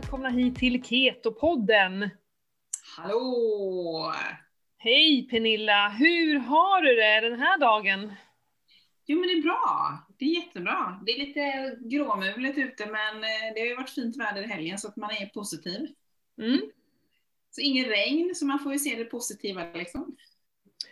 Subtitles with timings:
[0.00, 2.10] välkomna hit till Keto-podden.
[2.96, 4.12] Hallå!
[4.78, 8.12] Hej Pernilla, hur har du det den här dagen?
[9.06, 11.00] Jo men det är bra, det är jättebra.
[11.06, 14.78] Det är lite gråmulet ute men eh, det har ju varit fint väder i helgen
[14.78, 15.88] så att man är positiv.
[16.42, 16.60] Mm.
[17.50, 20.16] Så ingen regn, så man får ju se det positiva liksom.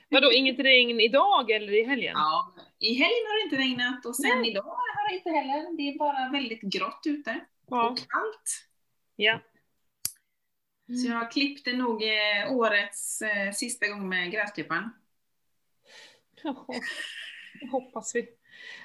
[0.09, 2.12] Vadå, inget regn idag eller i helgen?
[2.15, 4.51] Ja, i helgen har det inte regnat och sen Nej.
[4.51, 5.77] idag har det inte heller.
[5.77, 7.40] Det är bara väldigt grått ute
[7.70, 7.90] Ja.
[7.90, 8.67] och kallt.
[9.18, 9.42] Ja.
[10.86, 14.90] Så jag klippte nog eh, årets eh, sista gång med gräsklipparen.
[16.42, 16.66] Ja,
[17.70, 18.28] hoppas vi.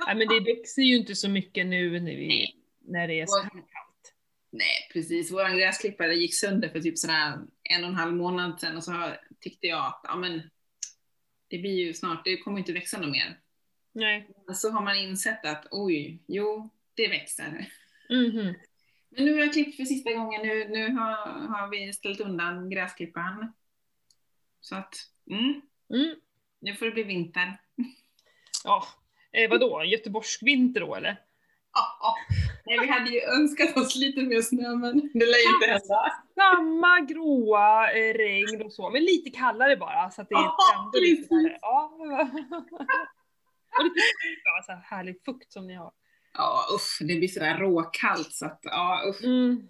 [0.07, 3.41] Nej men det växer ju inte så mycket nu när, vi, när det är så
[3.41, 4.13] här kallt.
[4.49, 5.31] Nej, precis.
[5.31, 9.13] Vår gräsklippare gick sönder för typ sådär en och en halv månad sedan och så
[9.39, 10.41] tyckte jag att ja, men,
[11.47, 13.39] det blir ju snart, det kommer inte växa något mer.
[13.91, 14.29] Nej.
[14.53, 17.69] Så har man insett att oj, jo, det växer.
[18.09, 18.53] Mhm.
[19.15, 21.15] Men nu har jag klippt för sista gången, nu, nu har,
[21.47, 23.53] har vi ställt undan gräsklipparen.
[24.61, 24.93] Så att,
[25.29, 25.61] mm,
[25.93, 26.15] Mm.
[26.61, 27.57] nu får det bli vinter.
[28.63, 28.83] Ja,
[29.31, 31.17] eh, vadå, göteborgsk vinter då eller?
[31.73, 32.15] Ja, ja.
[32.65, 36.11] Nej, vi hade ju önskat oss lite mer snö, men det lär ju inte hända.
[36.35, 41.27] Samma gråa eh, regn och så, men lite kallare bara så att det ändå lite
[41.27, 41.57] kallare.
[41.61, 41.91] Ja.
[43.79, 44.01] och lite
[44.65, 45.91] så här härlig fukt som ni har.
[46.37, 49.23] Ja, usch, det blir sådär råkallt så att, ja, usch.
[49.23, 49.67] Mm.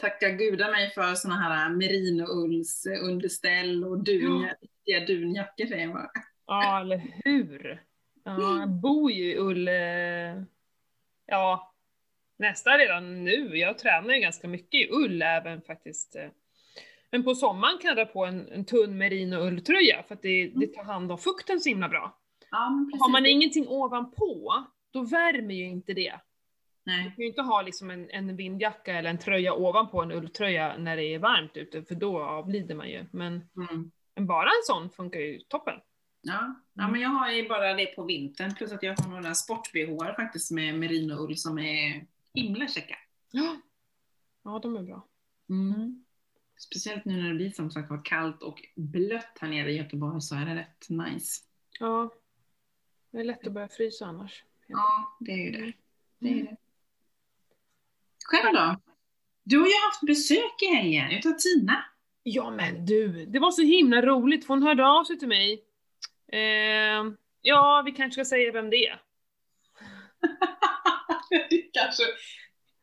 [0.00, 6.06] Tacka gudar mig för såna här merinoulls underställ och dun, riktiga dunjackor säger man.
[6.46, 7.82] Ja, eller hur?
[8.24, 9.68] Ja, jag bor ju i ull,
[11.26, 11.74] ja,
[12.38, 13.58] nästan redan nu.
[13.58, 16.16] Jag tränar ju ganska mycket i ull även faktiskt.
[17.10, 20.66] Men på sommaren kan jag dra på en, en tunn merinoulltröja för att det, det
[20.66, 22.18] tar hand om fukten så himla bra.
[22.50, 22.58] Ja.
[22.98, 24.64] Har man ingenting ovanpå,
[24.96, 26.20] då värmer ju inte det.
[26.84, 27.04] Nej.
[27.04, 30.76] Du kan ju inte ha liksom en, en vindjacka eller en tröja ovanpå en ulltröja
[30.78, 33.06] när det är varmt ute, för då avlider man ju.
[33.10, 33.90] Men Mm.
[34.28, 35.74] bara en sån funkar ju toppen.
[36.22, 36.54] Ja.
[36.74, 40.14] ja, men jag har ju bara det på vintern plus att jag har några sport-bh
[40.16, 42.96] faktiskt med merinoull som är himla käcka.
[43.30, 43.56] Ja,
[44.44, 45.06] ja de är bra.
[45.50, 46.04] Mm.
[46.58, 50.20] Speciellt nu när det blir som sagt var kallt och blött här nere i Göteborg
[50.20, 51.42] så är det rätt nice.
[51.80, 52.10] Ja.
[53.10, 54.44] Det är lätt att börja frysa annars.
[54.66, 55.72] Ja, det är ju det.
[56.18, 56.44] det, är Mm.
[56.46, 56.56] det.
[58.24, 58.80] Själv då?
[59.44, 61.84] Du har ju haft besök i helgen utav Tina.
[62.22, 65.64] Ja men du, det var så himla roligt för hon hörde av sig till mig.
[66.32, 67.04] Eh,
[67.40, 69.02] ja, vi kanske ska säga vem det är.
[71.72, 72.02] Kanske.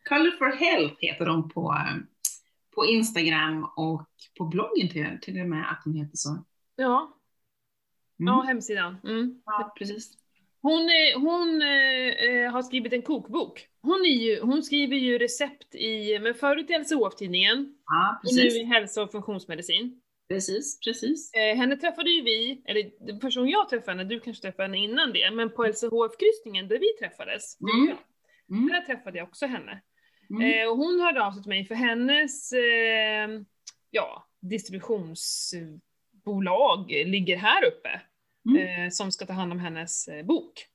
[0.09, 1.95] Color for Health heter de på, eh,
[2.75, 4.07] på Instagram och
[4.37, 6.45] på bloggen till, till och med att hon heter så.
[6.75, 7.19] Ja,
[8.19, 8.33] Mm.
[8.33, 8.97] ja hemsidan.
[9.03, 9.41] Mm.
[9.45, 10.17] ja precis.
[10.63, 13.67] Hon, hon eh, eh, har skrivit en kokbok.
[13.81, 18.63] Hon, ju, hon skriver ju recept i, men förut i LCHF-tidningen, Ja, och nu i
[18.63, 19.99] hälsa och funktionsmedicin.
[20.29, 21.33] Precis, precis.
[21.33, 25.13] Eh, henne träffade ju vi, eller person jag träffade henne, du kanske träffade henne innan
[25.13, 27.87] det, men på LCHF-kryssningen där vi träffades, Mm.
[27.87, 27.97] jag,
[28.57, 28.69] Mm.
[28.69, 29.81] där träffade jag också henne.
[30.29, 30.61] Mm.
[30.63, 33.29] Eh, och hon hörde av sig till mig för hennes eh,
[33.91, 38.01] ja, distributionsbolag ligger här uppe.
[38.45, 38.85] Mm.
[38.85, 40.65] Eh, som ska ta hand om hennes eh, bok.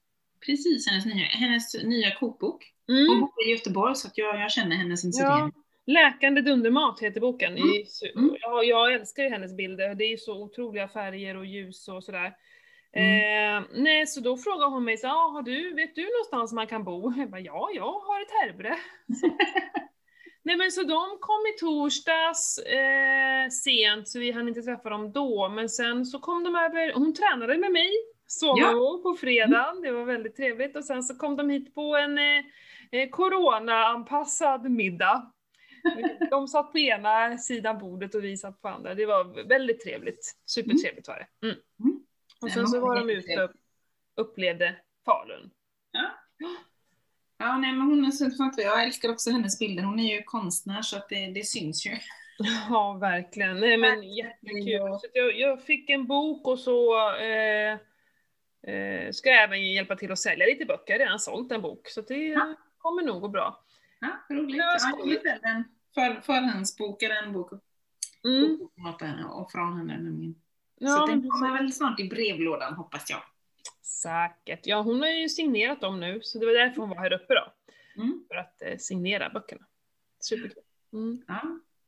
[0.46, 2.72] Precis, hennes nya, hennes nya kokbok.
[2.86, 3.20] Hon Mm.
[3.20, 5.50] bor i Göteborg så att jag, jag känner henne sen Ja.
[5.86, 7.58] Läkande dundermat heter boken.
[7.86, 8.36] Så- Mm.
[8.40, 12.26] Jag, jag älskar ju hennes bilder, det är så otroliga färger och ljus och sådär.
[12.92, 16.66] Eh, nej, så då frågar hon mig så ah, har du, vet du någonstans man
[16.66, 17.12] kan bo?
[17.16, 18.76] Jag bara, ja, jag har ett härbre.
[20.42, 25.12] Nej men så de kom i torsdags eh, sent, så vi hann inte träffa dem
[25.12, 27.90] då, men sen så kom de över, hon tränade med mig,
[28.26, 29.00] sov Ja.
[29.02, 32.44] på fredagen, det var väldigt trevligt, och sen så kom de hit på en eh,
[32.92, 35.32] eh, corona-anpassad middag.
[36.30, 38.94] De satt på ena sidan bordet och vi satt på andra.
[38.94, 40.34] Det var väldigt trevligt.
[40.46, 41.46] Supertrevligt var det.
[41.46, 41.58] Mm.
[41.84, 42.00] Mm.
[42.42, 43.50] Och sen så var de ute och
[44.16, 45.50] upplevde Falun.
[45.90, 46.10] Ja,
[47.38, 48.66] nej, men hon är så fantastisk.
[48.68, 49.82] Jag älskar också hennes bilder.
[49.82, 51.90] Hon är ju konstnär så att det, det syns ju.
[52.68, 53.60] Ja, verkligen.
[53.60, 54.80] Nej, men jättekul.
[54.88, 57.72] Så att jag, jag fick en bok och så eh,
[58.74, 60.92] eh, ska jag även hjälpa till att sälja lite böcker.
[60.92, 62.54] Jag har redan sålt en bok, så det Ja.
[62.78, 63.64] kommer nog gå bra.
[64.00, 64.56] Ja, roligt.
[64.56, 65.64] Ja, Ja, jag hittade en
[65.94, 67.50] för, förhandsbok, eller en bok
[68.24, 68.68] Mm.
[69.30, 70.34] och från henne nämligen.
[70.34, 73.20] så Ja, den men kommer väl snart i brevlådan hoppas jag.
[73.88, 74.66] Säkert.
[74.66, 77.34] Ja, hon har ju signerat dem nu, så det var därför hon var här uppe
[77.34, 77.52] då.
[78.02, 78.24] Mm.
[78.28, 79.62] För att eh, signera böckerna.
[80.20, 80.62] Superkul.
[80.92, 81.22] Mm.
[81.28, 81.40] Ja,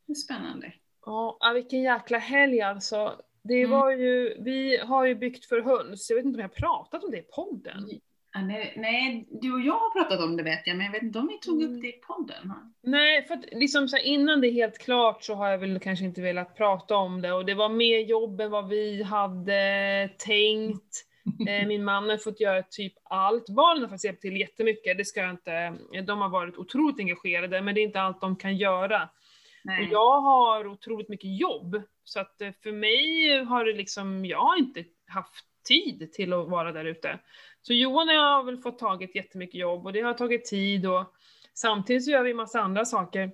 [0.06, 0.72] det är spännande.
[1.06, 3.20] Ja, ah, vilken jäkla helg alltså.
[3.42, 3.70] Det Mm.
[3.70, 7.04] var ju, vi har ju byggt för höns, jag vet inte om jag har pratat
[7.04, 7.88] om det i podden.
[8.32, 11.02] Ja, nej, nej, du och jag har pratat om det vet jag, men jag vet
[11.02, 11.74] inte om vi tog Mm.
[11.76, 12.52] upp det i podden.
[12.82, 15.80] Nej, för att liksom så här, innan det är helt klart så har jag väl
[15.80, 20.10] kanske inte velat prata om det och det var mer jobb än vad vi hade
[20.18, 21.06] tänkt.
[21.48, 23.48] Eh, min man har fått göra typ allt.
[23.48, 25.74] Barnen har faktiskt hjälpt till jättemycket, det ska jag inte...
[26.06, 29.08] De har varit otroligt engagerade, men det är inte allt de kan göra.
[29.64, 34.38] Och jag har otroligt mycket jobb, så att eh, för mig har det liksom, jag
[34.38, 37.18] har inte haft tid till att vara där ute.
[37.62, 40.86] Så Johan och jag har väl fått tagit jättemycket jobb och det har tagit tid
[40.86, 41.14] och
[41.54, 43.30] samtidigt så gör vi massa andra saker.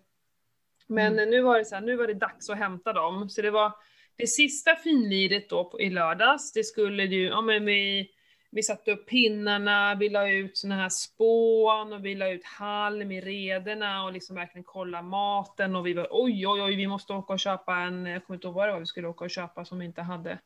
[0.87, 1.19] Men Mm.
[1.25, 3.51] eh, nu var det så här, nu var det dags att hämta dem, så det
[3.51, 3.73] var
[4.17, 8.11] det sista finliret då på, i lördags, det skulle ju, ja men vi,
[8.51, 13.13] vi satte upp pinnarna, vi la ut såna här spån och vi la ut halm
[13.13, 17.13] i rederna och liksom verkligen kolla maten och vi var oj oj oj vi måste
[17.13, 19.31] åka och köpa en, jag kommer inte ihåg vad det var vi skulle åka och
[19.31, 20.39] köpa som vi inte hade.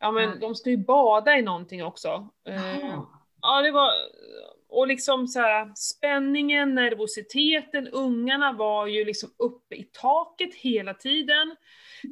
[0.00, 0.40] Ja men Mm.
[0.40, 2.28] de ska ju bada i någonting också.
[2.44, 3.06] Jaha.
[3.42, 3.90] Ja, det var...
[4.68, 11.56] Och liksom så här, spänningen, nervositeten, ungarna var ju liksom uppe i taket hela tiden.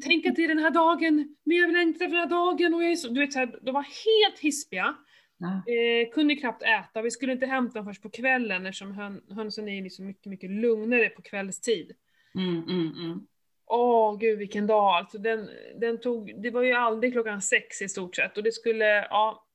[0.03, 2.85] Tänk att det är den här dagen, men jag längtar efter den här dagen och
[2.85, 3.09] jag är så...
[3.09, 4.97] Du vet så här, de var helt hispiga.
[5.39, 5.73] Ja.
[5.73, 9.69] Eh, kunde knappt äta, vi skulle inte hämta dem först på kvällen eftersom hön, hönsen
[9.69, 11.93] är liksom mycket, mycket lugnare på kvällstid.
[12.35, 13.27] Mm, mm, mm.
[13.67, 15.49] Åh gud vilken dag, alltså den,
[15.81, 19.47] den tog, det var ju aldrig klockan sex i stort sett och det skulle, ja,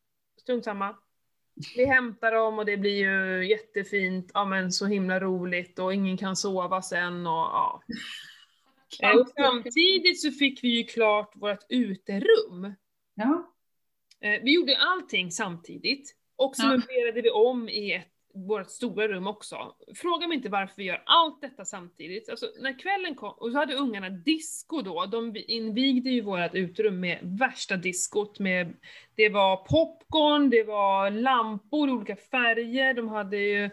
[0.41, 0.95] strunt samma.
[1.75, 6.17] Vi hämtar dem och det blir ju jättefint, ja men så himla roligt och ingen
[6.17, 7.81] kan sova sen och ja.
[9.19, 12.73] Och samtidigt så fick vi ju klart vårt uterum.
[13.15, 13.53] Ja.
[14.21, 16.69] Eh, Vi gjorde allting samtidigt och så Ja.
[16.69, 19.75] möblerade vi om i ett, vårt stora rum också.
[19.95, 22.29] Fråga mig inte varför vi gör allt detta samtidigt.
[22.29, 26.99] Alltså när kvällen kom, och så hade ungarna disco då, de invigde ju vårt utrum
[26.99, 28.73] med värsta diskot med,
[29.15, 33.69] det var popcorn, det var lampor i olika färger, de hade ju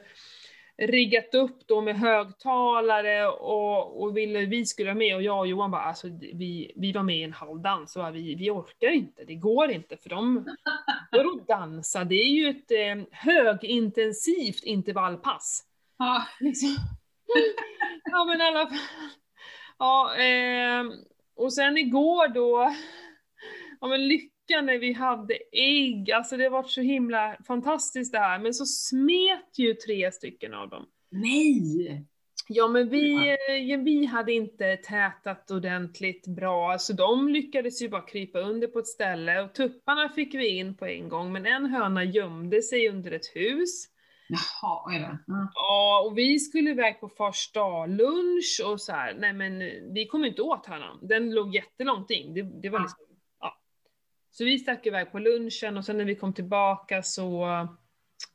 [0.78, 5.46] riggat upp då med högtalare och, och ville vi skulle vara med och jag och
[5.46, 8.50] Johan bara alltså vi, vi var med i en halv dans och bara, vi, vi
[8.50, 10.56] orkar inte, det går inte för de
[11.11, 12.05] Vadå dansa?
[12.05, 15.64] Det är ju ett eh, högintensivt intervallpass.
[15.99, 16.26] Ja.
[16.40, 16.69] Liksom.
[18.05, 18.79] ja men i alla fall.
[19.79, 20.93] Ja, ehm,
[21.37, 22.75] och sen igår då,
[23.81, 24.08] ja men
[24.48, 28.66] lyckan när vi hade ägg, alltså det var så himla fantastiskt det här, men så
[28.66, 30.87] smet ju tre stycken av dem.
[31.10, 32.04] Nej!
[32.48, 38.02] Ja men vi, eh, vi hade inte tätat ordentligt bra, så de lyckades ju bara
[38.02, 41.66] krypa under på ett ställe och tupparna fick vi in på en gång, men en
[41.66, 43.87] höna gömde sig under ett hus.
[44.28, 45.19] Jaha, oj då.
[45.26, 45.50] Ja.
[45.54, 47.50] Ja, och vi skulle iväg på fars
[47.88, 49.14] lunch och så här.
[49.19, 49.58] nej men
[49.94, 50.98] vi kom inte åt hönan.
[51.02, 52.34] Den låg jättelångt in.
[52.34, 52.82] Det, det var Ja.
[52.82, 53.06] liksom, ja.
[54.36, 57.46] Så vi stack iväg på lunchen och sen när vi kom tillbaka så,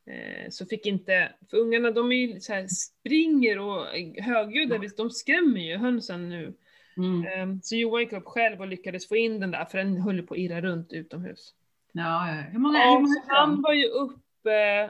[0.05, 3.85] eh, så fick inte, för ungarna de är ju så här, springer och
[4.23, 4.89] högljudda, Ja.
[4.97, 6.53] de skrämmer ju hönsen nu.
[6.97, 7.25] Mm.
[7.27, 10.21] Eh, så Johan gick upp själv och lyckades få in den där för den höll
[10.21, 11.53] på att irra runt utomhus.
[11.91, 12.43] Ja.
[12.51, 14.89] Hur många, hur många han var ju uppe,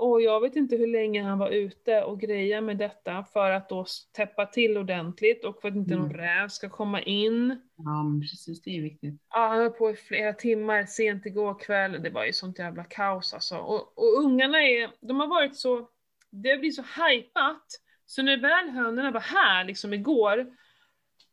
[0.00, 3.68] och jag vet inte hur länge han var ute och grejade med detta för att
[3.68, 3.86] då
[4.16, 6.06] täppa till ordentligt och för att inte Mm.
[6.06, 7.60] någon räv ska komma in.
[7.76, 8.62] Ja, men precis.
[8.62, 9.14] Det är viktigt.
[9.30, 12.84] Ja, han höll på i flera timmar sent igår kväll, det var ju sånt jävla
[12.84, 13.56] kaos alltså.
[13.56, 15.88] Och, och ungarna är, de har varit så,
[16.30, 17.66] det blir så hypat,
[18.06, 20.46] så när väl hönorna var här liksom igår,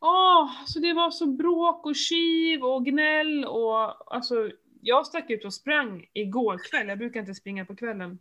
[0.00, 4.50] Åh, så det var så bråk och kiv och gnäll och alltså
[4.80, 8.18] jag stack ut och sprang igår kväll, jag brukar inte springa på kvällen.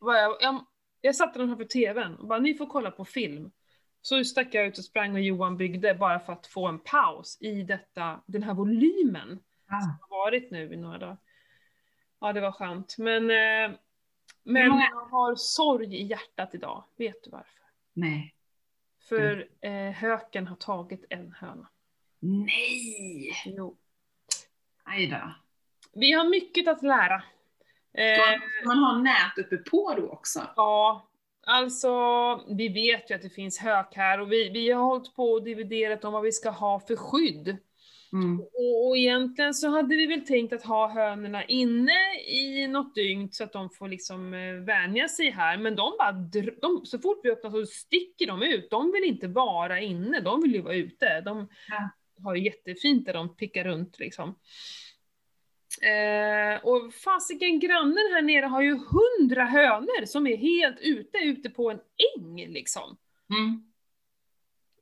[0.00, 0.66] Var Jag, jag,
[1.00, 3.50] jag satte dem framför tvn och bara ni får kolla på film.
[4.02, 7.38] Så stack jag ut och sprang och Johan byggde bara för att få en paus
[7.40, 9.40] i detta, den här volymen
[9.72, 9.80] Ah.
[9.80, 11.16] som har varit nu i några dagar.
[12.20, 12.94] Ja, det var skönt.
[12.98, 13.76] Men, eh,
[14.42, 16.84] men många- jag har sorg i hjärtat idag.
[16.96, 17.62] Vet du varför?
[17.92, 18.34] Nej.
[19.08, 21.68] För eh, höken har tagit en höna.
[22.20, 23.32] Nej!
[23.46, 23.76] Jo.
[24.84, 25.34] Aj då.
[25.92, 27.22] Vi har mycket att lära.
[27.92, 30.40] Ska Eh, man ha nät uppe på då också?
[30.56, 31.08] ja,
[31.46, 31.90] alltså
[32.56, 35.44] vi vet ju att det finns hök här och vi, vi har hållit på och
[35.44, 37.56] dividerat om vad vi ska ha för skydd.
[38.12, 38.40] Mm.
[38.40, 41.92] Och, och egentligen så hade vi väl tänkt att ha hönorna inne
[42.28, 46.12] i något dygn så att de får liksom eh, vänja sig här, men de bara
[46.60, 48.70] de, så fort vi öppnar så sticker de ut.
[48.70, 51.20] De vill inte vara inne, de vill ju vara ute.
[51.20, 51.90] De Ja.
[52.24, 54.34] har ju jättefint där de pickar runt liksom.
[55.82, 61.50] Eh, och fasiken grannen här nere har ju hundra hönor som är helt ute, ute
[61.50, 61.80] på en
[62.16, 62.96] äng liksom.
[63.30, 63.62] Mm.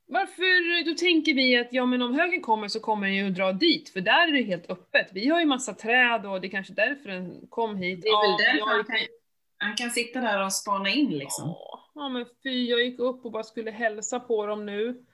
[0.07, 3.51] Varför då tänker vi att ja men om högen kommer så kommer den ju dra
[3.51, 5.09] dit, för där är det helt öppet.
[5.13, 8.01] Vi har ju massa träd och det är kanske därför den kom hit.
[8.01, 9.07] Det är väl Ja, därför han kan,
[9.57, 11.47] han kan sitta där och spana in liksom.
[11.47, 15.05] Ja, Ja men fy, jag gick upp och bara skulle hälsa på dem nu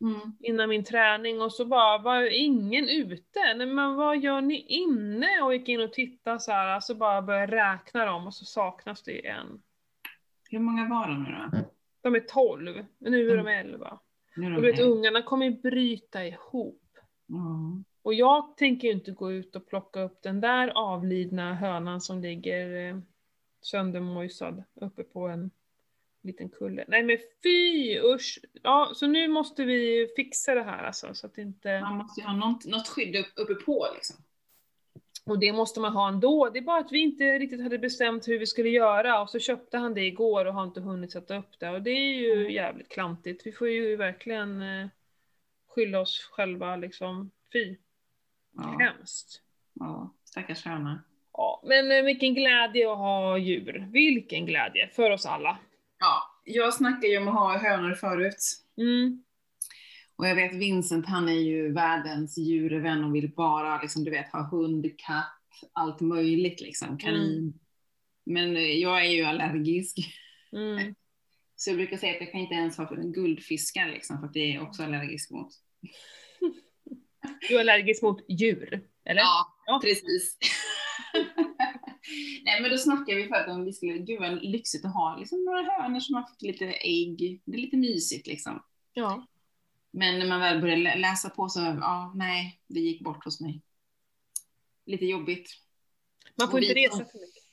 [0.00, 0.36] Mm.
[0.40, 3.54] innan min träning och så bara var ingen ute.
[3.56, 5.42] Nej men vad gör ni inne?
[5.42, 9.02] Och gick in och tittade så här, så bara började räkna dem och så saknas
[9.02, 9.62] det en.
[10.50, 11.58] Hur många var de nu då?
[12.02, 13.66] De är 12, men nu är de Mm.
[13.66, 13.98] 11.
[14.36, 16.80] Nu är de Och du vet ungarna kommer ju bryta ihop.
[17.28, 17.84] Mm.
[18.02, 22.20] Och jag tänker ju inte gå ut och plocka upp den där avlidna hönan som
[22.20, 22.98] ligger eh,
[23.60, 25.50] söndermojsad uppe på en
[26.24, 26.84] liten kulle.
[26.88, 28.38] Nej men fy usch!
[28.62, 31.80] Ja, så nu måste vi fixa det här alltså, så att inte...
[31.80, 34.16] Man måste ju ha något, något skydd upp, uppe på liksom.
[35.26, 36.50] Och det måste man ha ändå.
[36.50, 39.38] Det är bara att vi inte riktigt hade bestämt hur vi skulle göra och så
[39.38, 41.70] köpte han det igår och har inte hunnit sätta upp det.
[41.70, 42.52] Och det är ju Mm.
[42.52, 43.46] jävligt klantigt.
[43.46, 44.86] Vi får ju verkligen eh,
[45.68, 47.30] skylla oss själva liksom.
[47.52, 47.76] Fy,
[48.56, 49.42] Ja, hemskt.
[49.72, 50.14] ja.
[50.24, 51.02] Stackars höna.
[51.32, 53.88] Ja, men eh, vilken glädje att ha djur.
[53.92, 55.58] Vilken glädje för oss alla.
[55.98, 58.62] Ja, jag snackade ju om att ha hönor förut.
[58.76, 59.24] Mm.
[60.16, 64.32] Och jag vet Vincent, han är ju världens djurvän och vill bara liksom, du vet,
[64.32, 65.40] ha hund, katt,
[65.72, 67.60] allt möjligt liksom, kanin.
[68.26, 69.96] Men eh, jag är ju allergisk.
[70.52, 70.94] Mm.
[71.56, 74.54] Så jag brukar säga att jag kan inte ens ha guldfiskar liksom, för att det
[74.54, 75.48] är också allergisk mot.
[77.48, 79.20] Du är allergisk mot djur, eller?
[79.20, 79.80] Ja, Ja.
[79.82, 80.38] precis.
[82.44, 85.44] Nej men då snackade vi förut om vi skulle, gud vad lyxigt att ha liksom
[85.44, 87.40] några hönor som man fick lite ägg.
[87.44, 88.62] Det är lite mysigt liksom.
[88.92, 89.26] Ja.
[89.90, 93.40] Men när man väl började lä- läsa på så, ja nej, det gick bort hos
[93.40, 93.60] mig.
[94.86, 95.50] Lite jobbigt.
[96.38, 97.44] Man får Och inte vi resa för mycket.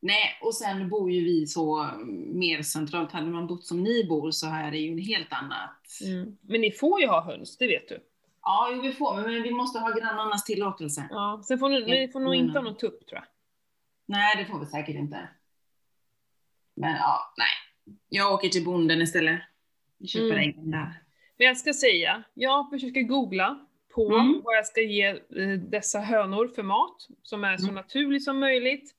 [0.00, 1.90] Nej, och sen bor ju vi så
[2.26, 3.12] mer centralt.
[3.12, 6.00] Hade man bott som ni bor så här är det ju en helt annat.
[6.04, 6.36] Mm.
[6.40, 8.00] Men ni får ju ha höns, det vet du.
[8.42, 11.08] Ja, vi får, men vi måste ha grannarnas tillåtelse.
[11.10, 11.42] Ja.
[11.48, 13.24] Sen får ni, ni får nog inte ha någon tupp tror jag.
[14.08, 15.28] Nej, det får vi säkert inte.
[16.76, 17.94] Men ja, nej.
[18.08, 19.40] Jag åker till bonden istället.
[19.98, 20.38] Vi köper Mm.
[20.38, 21.02] äggen där.
[21.36, 24.40] Men jag ska säga, jag försöker googla på Mm.
[24.44, 27.74] vad jag ska ge eh, dessa hönor för mat, som är så Mm.
[27.74, 28.94] naturlig som möjligt.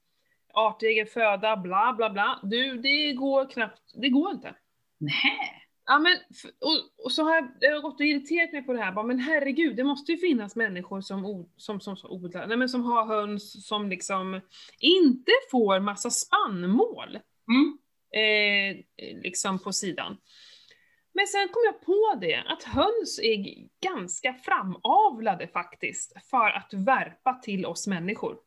[0.54, 2.40] Artegen föda, bla bla bla.
[2.44, 4.56] Du, det går knappt, det går inte.
[4.98, 5.59] Nej.
[5.92, 6.18] Ja, men,
[6.62, 9.06] och, och så har jag, jag har gått och irriterat mig på det här, bara,
[9.06, 12.84] men herregud, det måste ju finnas människor som, som, som, som odlar, nej men som
[12.84, 14.42] har höns som liksom
[14.80, 17.20] inte får massa spannmål
[17.50, 17.78] Mm.
[18.12, 18.86] eh,
[19.24, 20.18] liksom på sidan.
[21.14, 23.46] Men sen kom jag på det, att höns är
[23.90, 28.38] ganska framavlade faktiskt, för att värpa till oss människor.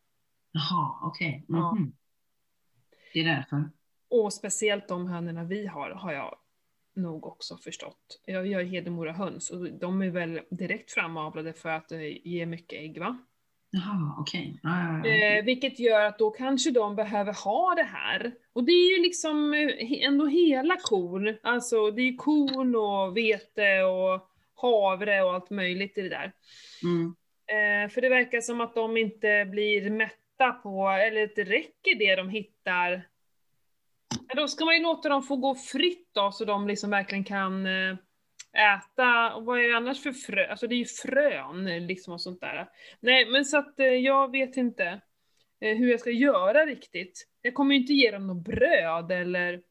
[0.52, 1.44] Jaha, okej.
[1.48, 1.74] Ja.
[1.74, 1.92] Mhm.
[3.12, 3.70] Det är därför.
[4.10, 6.38] Och speciellt de hönorna vi har, har jag
[6.94, 8.20] nog också förstått.
[8.26, 12.78] Jag gör Hedemora höns och de är väl direkt framavlade för att eh, ge mycket
[12.78, 13.18] ägg va?
[13.70, 14.60] Jaha, okej.
[14.62, 15.38] Ja, ja, ja.
[15.38, 18.32] Eh, vilket gör att då kanske de behöver ha det här.
[18.52, 21.38] Och det är ju liksom eh, ändå hela kor.
[21.42, 26.32] Alltså det är ju korn och vete och havre och allt möjligt i det där.
[26.82, 27.14] Mm.
[27.46, 32.16] Eh, för det verkar som att de inte blir mätta på, eller det räcker det
[32.16, 33.02] de hittar.
[34.34, 37.24] Ja, då ska man ju låta dem få gå fritt då, så de liksom verkligen
[37.24, 37.96] kan eh,
[38.76, 40.50] äta, och vad är det annars för frö?
[40.50, 42.68] Alltså det är ju frön liksom och sånt där.
[43.00, 45.00] Nej, men så att eh, jag vet inte
[45.60, 47.28] eh, hur jag ska göra riktigt.
[47.42, 49.62] Jag kommer ju inte ge dem något bröd eller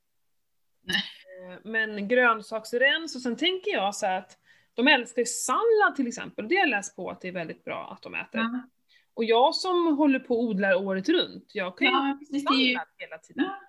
[0.84, 1.60] Nej.
[1.64, 4.38] Men grönsaksrens och sen tänker jag så att
[4.74, 7.64] de älskar ju sallad till exempel, det har jag läst på att det är väldigt
[7.64, 8.42] bra att de äter.
[8.42, 8.70] Ja,
[9.14, 12.40] Och jag som håller på och odlar året runt, jag kan ju ja, ju...
[12.40, 13.46] sallad hela tiden.
[13.46, 13.60] Ja.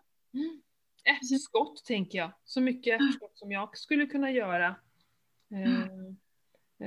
[1.04, 1.16] Mm.
[1.16, 4.74] Ärtskott tänker jag, så mycket ärtskott som jag skulle kunna göra.
[5.52, 5.82] Eh,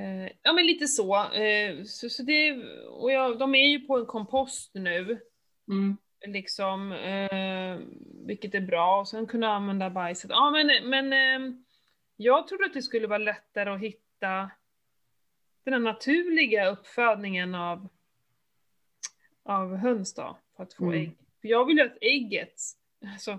[0.02, 1.32] eh, ja men lite så.
[1.32, 2.52] Eh, så, så det,
[2.88, 5.20] och jag, de är ju på en kompost nu,
[5.68, 5.96] Mm.
[6.26, 7.78] liksom, eh,
[8.26, 10.30] vilket är bra, och sen kunna använda bajset.
[10.30, 11.56] Ja men, men eh,
[12.16, 14.50] jag trodde att det skulle vara lättare att hitta
[15.64, 17.88] den här naturliga uppfödningen av,
[19.42, 21.00] av höns då, för att få Mm.
[21.00, 21.10] ägg.
[21.40, 22.54] För jag vill ju att ägget,
[23.12, 23.38] alltså,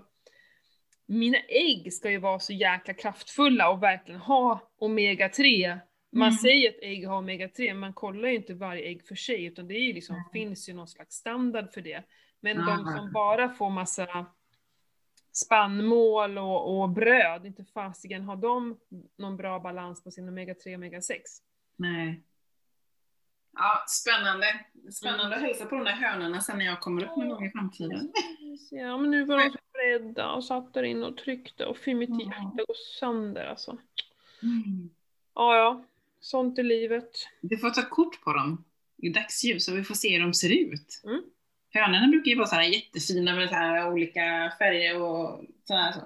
[1.08, 5.78] mina ägg ska ju vara så jäkla kraftfulla och verkligen ha omega-3.
[6.12, 6.32] Man Mm.
[6.38, 9.68] säger att ägg har omega-3, men man kollar ju inte varje ägg för sig, utan
[9.68, 10.24] det är ju liksom, Nej.
[10.32, 12.02] finns ju någon slags standard för det.
[12.40, 12.76] Men Ah.
[12.76, 14.26] de som bara får massa
[15.32, 18.78] spannmål och, och bröd, inte fasiken har de
[19.18, 21.20] någon bra balans på sin omega-3 och omega-6.
[21.76, 22.22] Nej.
[23.52, 24.46] Ja, spännande.
[24.92, 27.50] Spännande att hälsa på de där hönorna sen när jag kommer upp någon gång i
[27.50, 28.12] framtiden.
[28.70, 32.10] Ja men nu var de rädda och satt där inne och tryckte och fy mitt
[32.10, 32.20] Ja.
[32.20, 33.78] hjärta går sönder alltså.
[34.42, 34.90] Mm.
[35.34, 35.84] Ja ja.
[36.20, 37.10] sånt är livet.
[37.40, 38.64] Du får ta kort på dem
[39.02, 41.02] i dagsljus så vi får se hur de ser ut.
[41.04, 41.22] Mm.
[41.74, 45.92] Hönorna brukar ju vara så här jättefina med så här olika färger och sådär.
[45.92, 46.00] Så.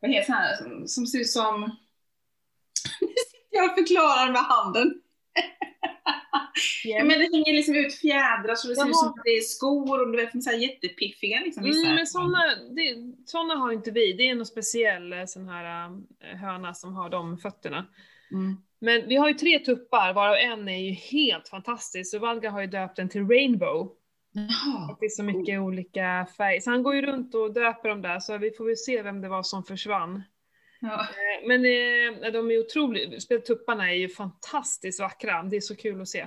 [0.00, 1.60] Vad heter så här som, som ser ut som...
[3.00, 5.02] Nu sitter jag och förklarar med handen.
[6.84, 9.40] Ja, men det hänger liksom ut fjädrar så det ser ut som att det är
[9.40, 11.62] skor och du vet, så här jättepiffiga liksom.
[11.62, 11.80] vissa.
[11.80, 12.42] Mm, men såna,
[12.76, 14.12] det, såna har inte vi.
[14.12, 15.90] Det är någon speciell eh, sån här
[16.22, 17.86] eh, höna som har de fötterna.
[18.32, 18.56] Mm.
[18.78, 22.10] Men vi har ju tre tuppar, varav en är ju helt fantastisk.
[22.10, 23.92] Så Valga har ju döpt den till Rainbow.
[24.32, 24.96] Jaha.
[25.00, 26.60] Det är så mycket olika färger.
[26.60, 29.20] Så han går ju runt och döper dem där, så vi får väl se vem
[29.20, 30.22] det var som försvann.
[30.80, 31.00] Ja.
[31.00, 35.42] Eh, Men eh, de är speciellt tupparna är ju fantastiskt vackra.
[35.42, 36.26] Det är så kul att se.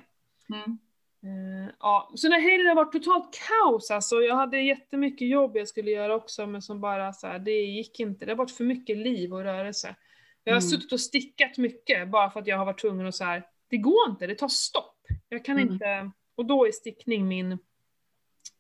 [0.50, 0.78] Mm.
[1.24, 4.16] Eh, ja, så den här helgen har varit totalt kaos alltså.
[4.22, 8.00] Jag hade jättemycket jobb jag skulle göra också, men som bara så här, det gick
[8.00, 8.26] inte.
[8.26, 9.96] Det har varit för mycket liv och rörelse.
[10.44, 10.70] Jag har Mm.
[10.70, 13.78] suttit och stickat mycket bara för att jag har varit tvungen att så här, det
[13.78, 14.96] går inte, det tar stopp.
[15.30, 15.74] Jag kan Mm.
[15.74, 17.52] inte, och då är stickning min,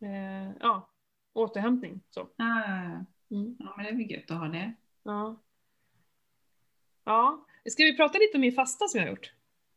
[0.02, 0.90] eh, ja,
[1.34, 2.02] återhämtning.
[2.10, 2.22] Så.
[2.22, 3.56] Ah, Mm.
[3.60, 4.74] ja, men det är väl gött att ha det.
[5.04, 5.42] Ja.
[7.06, 9.32] Ja, ska vi prata lite om min fasta som jag har gjort?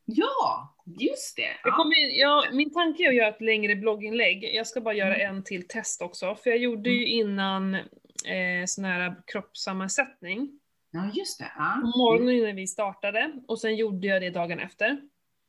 [0.05, 1.41] Ja, just det.
[1.41, 1.75] Jag Ja.
[1.75, 4.43] kommer, ja, min tanke är att göra ett längre blogginlägg.
[4.55, 5.35] Jag ska bara göra Mm.
[5.35, 6.35] en till test också.
[6.35, 10.59] För jag gjorde ju innan eh, sån här kroppssammansättning.
[10.91, 11.51] ja, just det.
[11.57, 11.79] Ja.
[11.81, 13.31] På morgonen innan vi startade.
[13.47, 15.01] Och sen gjorde jag det dagen efter.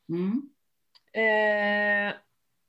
[0.09, 0.49] Mm.
[1.13, 2.13] Eh,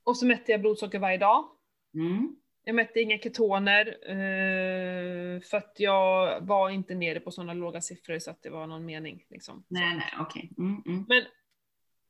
[0.03, 1.45] och så mätte jag blodsocker varje dag.
[1.93, 2.35] Mm.
[2.67, 3.87] Jag mätte inga ketoner.
[3.87, 8.67] Eh, för att jag var inte nere på sådana låga siffror så att det var
[8.67, 9.25] någon mening.
[9.29, 9.63] Liksom.
[9.67, 10.51] Nej, nej, okej.
[10.57, 11.23] Mm, mm, Men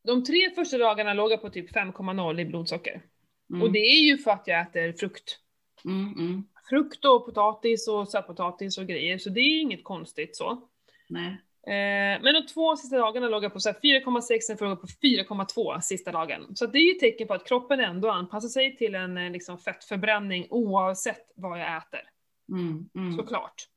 [0.04, 3.02] de tre första dagarna låg jag på typ 5,0 i blodsocker.
[3.50, 3.62] mm.
[3.62, 5.40] Och det är ju för att jag äter frukt.
[5.86, 6.44] Mm, mm.
[6.70, 10.70] frukt och potatis och sötpotatis och grejer, så det är inget konstigt så.
[11.10, 11.38] Nej.
[11.68, 14.82] Eh, men de två sista dagarna låg jag på så här 4,6, sen får jag
[14.82, 16.56] på 4,2 sista dagen.
[16.56, 19.32] Så det är ju ett tecken på att kroppen ändå anpassar sig till en eh,
[19.32, 22.02] liksom, fettförbränning oavsett vad jag äter,
[22.50, 23.18] Mm, mm.
[23.18, 23.68] såklart.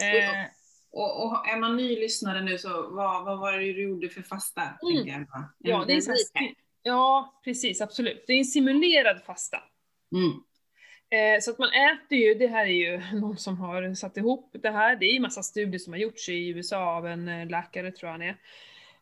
[0.00, 0.46] Eh,
[0.92, 4.22] Och, och är man ny lyssnare nu så vad, vad var det du gjorde för
[4.22, 4.62] fasta?
[4.62, 5.08] Mm.
[5.08, 5.26] jag
[5.58, 6.02] ja, det är
[6.82, 8.24] ja, precis, absolut.
[8.26, 9.58] Det är en simulerad fasta.
[10.14, 10.42] Mm.
[11.10, 14.50] Eh, så att man äter ju, det här är ju någon som har satt ihop
[14.52, 17.46] det här, det är ju massa studier som har gjorts i USA av en eh,
[17.48, 18.36] läkare tror jag han är.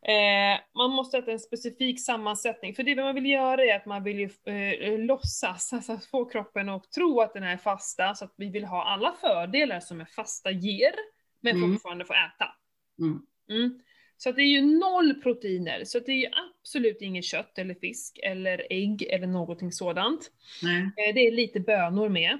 [0.03, 4.05] Eh, man måste äta en specifik sammansättning, för det man vill göra är att man
[4.05, 8.35] vill ju eh, låtsas, alltså få kroppen att tro att den är fasta, så att
[8.37, 10.92] vi vill ha alla fördelar som en fasta ger,
[11.40, 11.73] men Mm.
[11.73, 12.55] fortfarande få äta.
[13.01, 13.23] Mm.
[13.51, 13.81] Mm.
[14.20, 16.28] Så att det är ju noll proteiner, så att det är ju
[16.61, 20.31] absolut inget kött eller fisk eller ägg eller någonting sådant.
[20.62, 20.81] Nej.
[20.81, 22.33] Eh, Det är lite bönor med.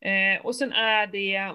[0.00, 1.54] Eh, och sen är det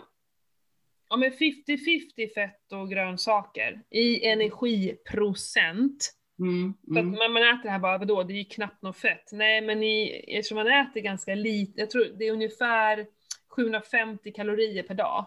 [1.09, 6.13] ja, men 50-50 fett och grönsaker i energiprocent.
[6.39, 6.73] Mm.
[6.87, 7.11] Så att Mm.
[7.19, 9.29] man, man äter det här bara, vadå, det är ju knappt något fett.
[9.31, 13.05] Nej men i, eftersom man äter ganska lite, jag tror det är ungefär
[13.49, 15.25] 750 kalorier per dag.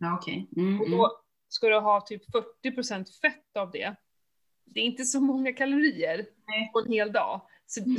[0.00, 0.46] Ja, okej.
[0.56, 0.98] Mm, Och mm.
[0.98, 2.22] då ska du ha typ
[2.64, 3.94] 40% fett av det.
[4.64, 6.70] Det är inte så många kalorier Nej.
[6.72, 7.40] på en hel dag.
[7.66, 7.96] Så, Mm.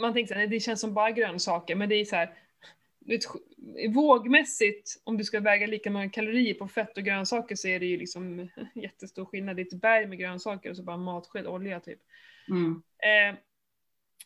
[0.00, 2.34] Man tänker nej, det känns som bara grönsaker, men det är så här.
[3.00, 3.24] vet,
[3.94, 7.86] Vågmässigt, om du ska väga lika många kalorier på fett och grönsaker så är det
[7.86, 9.56] ju liksom jättestor skillnad.
[9.56, 12.00] Det är ett berg med grönsaker och så bara matsked olja typ.
[12.48, 12.82] Mm.
[12.98, 13.38] Eh,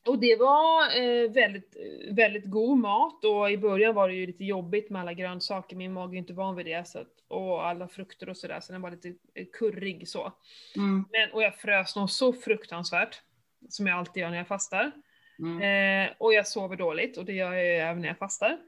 [0.09, 1.77] och det var eh, väldigt,
[2.11, 5.93] väldigt god mat och i början var det ju lite jobbigt med alla grönsaker, min
[5.93, 8.83] mage är inte van vid det, så att, och alla frukter och sådär, så den
[8.83, 10.33] var lite eh, kurrig så.
[10.77, 11.05] Mm.
[11.13, 13.23] Men, och jag frös nog så fruktansvärt,
[13.69, 14.93] som jag alltid gör när jag fastar.
[15.39, 16.09] Mm.
[16.09, 18.59] Eh, och jag sover dåligt, och det gör jag ju även när jag fastar.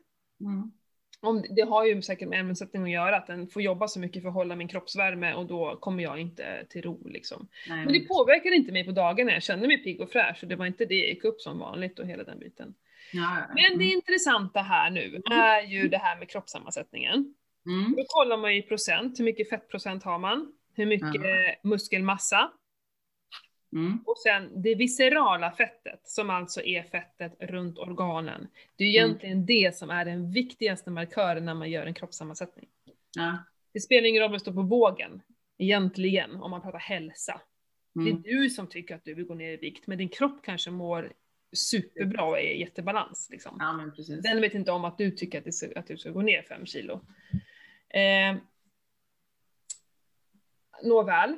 [0.41, 0.73] Mm.
[1.23, 4.23] Om, det har ju säkert med ämnessättning att göra, att den får jobba så mycket
[4.23, 7.49] för att hålla min kroppsvärme och då kommer jag inte till ro liksom.
[7.69, 10.49] Nej, Men det påverkade inte mig på dagarna, jag kände mig pigg och fräsch och
[10.49, 12.75] det var inte det, jag gick upp som vanligt och hela den biten.
[13.13, 13.55] ja, ja.
[13.55, 17.35] Men det intressanta här nu är ju det här med kroppssammansättningen.
[17.67, 17.95] Mm.
[17.97, 20.53] Då kollar man ju i procent, hur mycket fettprocent har man?
[20.75, 22.51] Hur mycket muskelmassa?
[23.73, 23.99] Mm.
[24.07, 28.49] Och sen det viscerala fettet, som alltså är fettet runt organen.
[28.77, 29.07] Det är Mm.
[29.11, 32.69] egentligen det som är den viktigaste markören när man gör en kroppssammansättning.
[33.17, 33.39] Ja.
[33.73, 35.23] Det spelar ingen roll om det står på vågen,
[35.59, 37.41] egentligen, om man pratar hälsa.
[37.95, 38.17] Det Mm.
[38.19, 40.71] är du som tycker att du vill gå ner i vikt, men din kropp kanske
[40.71, 41.13] mår
[41.53, 43.29] superbra och är i jättebalans.
[43.31, 43.57] Liksom.
[43.59, 44.17] ja.
[44.23, 46.43] Den vet inte om att du tycker att, det, ska- att du ska gå ner
[46.43, 47.01] fem kilo.
[47.89, 48.37] Eh,
[50.83, 51.37] nåväl,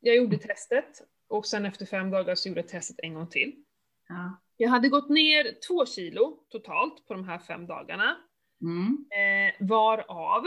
[0.00, 3.64] jag gjorde testet och sen efter fem dagar så gjorde jag testet en gång till.
[4.08, 4.40] Ja.
[4.56, 8.16] Jag hade gått ner två kilo totalt på de här fem dagarna,
[8.62, 9.04] Mm.
[9.10, 10.46] eh, varav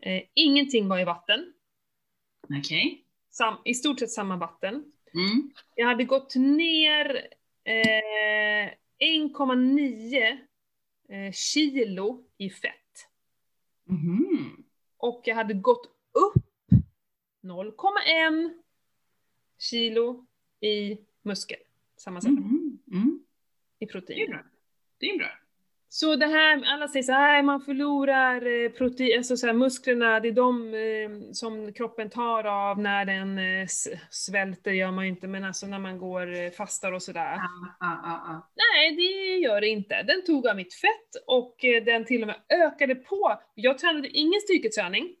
[0.00, 1.52] eh, ingenting var i vatten,
[2.58, 3.04] Okej.
[3.30, 4.74] sam, i stort sett samma vatten.
[5.14, 5.50] Mm.
[5.74, 7.26] Jag hade gått ner
[7.64, 10.38] eh, 1,9
[11.08, 13.08] eh, kilo i fett.
[13.84, 14.64] Mhm.
[14.96, 16.44] Och jag hade gått upp
[17.42, 18.62] 0,1
[19.70, 20.26] kilo
[20.60, 21.58] i muskel.
[21.96, 22.78] Sammansättning, Mhm.
[22.92, 23.20] Mm.
[23.78, 24.30] i Det är protein.
[24.30, 24.40] bra.
[24.98, 25.28] Det är bra.
[25.88, 30.20] Så det här, alla säger så här, man förlorar eh, protein, alltså så här, musklerna,
[30.20, 33.66] det är de eh, som kroppen tar av när den eh,
[34.10, 37.34] svälter, gör man ju inte, men alltså när man går eh, fastar och sådär.
[37.34, 38.50] Ja, ja, ja.
[38.56, 40.02] Nej, det gör det inte.
[40.02, 43.40] Den tog av mitt fett och eh, den till och med ökade på.
[43.54, 45.16] Jag tränade ingen styrketräning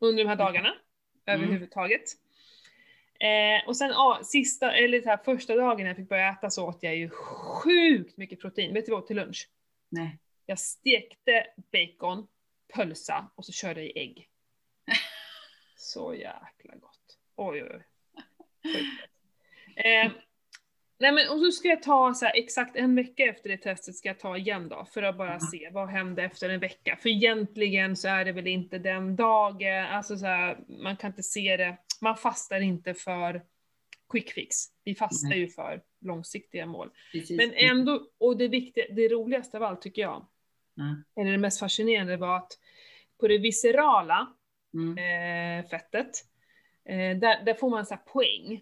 [0.00, 0.74] under de här dagarna
[1.26, 1.40] Mm.
[1.42, 2.02] överhuvudtaget.
[3.20, 6.82] Eh, och sen ja, sista, eller här, första dagen jag fick börja äta så åt
[6.82, 8.74] jag ju sjukt mycket protein.
[8.74, 9.48] Vet du vad till lunch?
[9.88, 10.18] Nej.
[10.46, 12.26] Jag stekte bacon,
[12.74, 14.28] pölsa och så körde jag i ägg.
[15.76, 17.18] Så jäkla gott.
[17.36, 17.86] Oj, oj, oj.
[19.76, 20.12] Eh,
[21.00, 23.94] nej men och så ska jag ta så här, exakt en vecka efter det testet
[23.94, 25.40] ska jag ta igen då för att bara Mm.
[25.40, 26.96] se vad hände efter en vecka.
[27.02, 31.22] För egentligen så är det väl inte den dagen, alltså så här, man kan inte
[31.22, 33.42] se det, man fastar inte för
[34.12, 34.56] quick fix.
[34.84, 36.90] Vi fastar ju för långsiktiga mål.
[37.12, 37.36] Precis.
[37.36, 40.26] Men ändå, och det viktiga, det roligaste av allt tycker jag,
[40.78, 41.04] Mm.
[41.20, 42.52] eller det mest fascinerande var att
[43.20, 44.34] på det viscerala
[44.74, 44.98] Mm.
[44.98, 46.10] eh, fettet,
[46.88, 48.60] eh, där, där får man så poäng.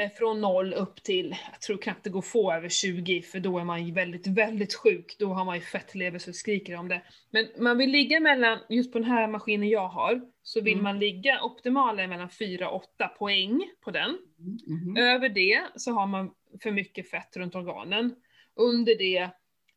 [0.00, 3.40] Eh, från 0 upp till, jag tror knappt det går att få över 20 för
[3.40, 5.16] då är man ju väldigt, väldigt sjuk.
[5.18, 7.02] Då har man ju fettlever så skriker om det.
[7.30, 10.84] Men man vill ligga mellan, just på den här maskinen jag har, så vill Mm.
[10.84, 14.18] man ligga optimala mellan 4 och 8 poäng på den.
[14.66, 14.96] Mhm.
[14.96, 16.30] Över det så har man
[16.62, 18.14] för mycket fett runt organen.
[18.56, 19.30] Under det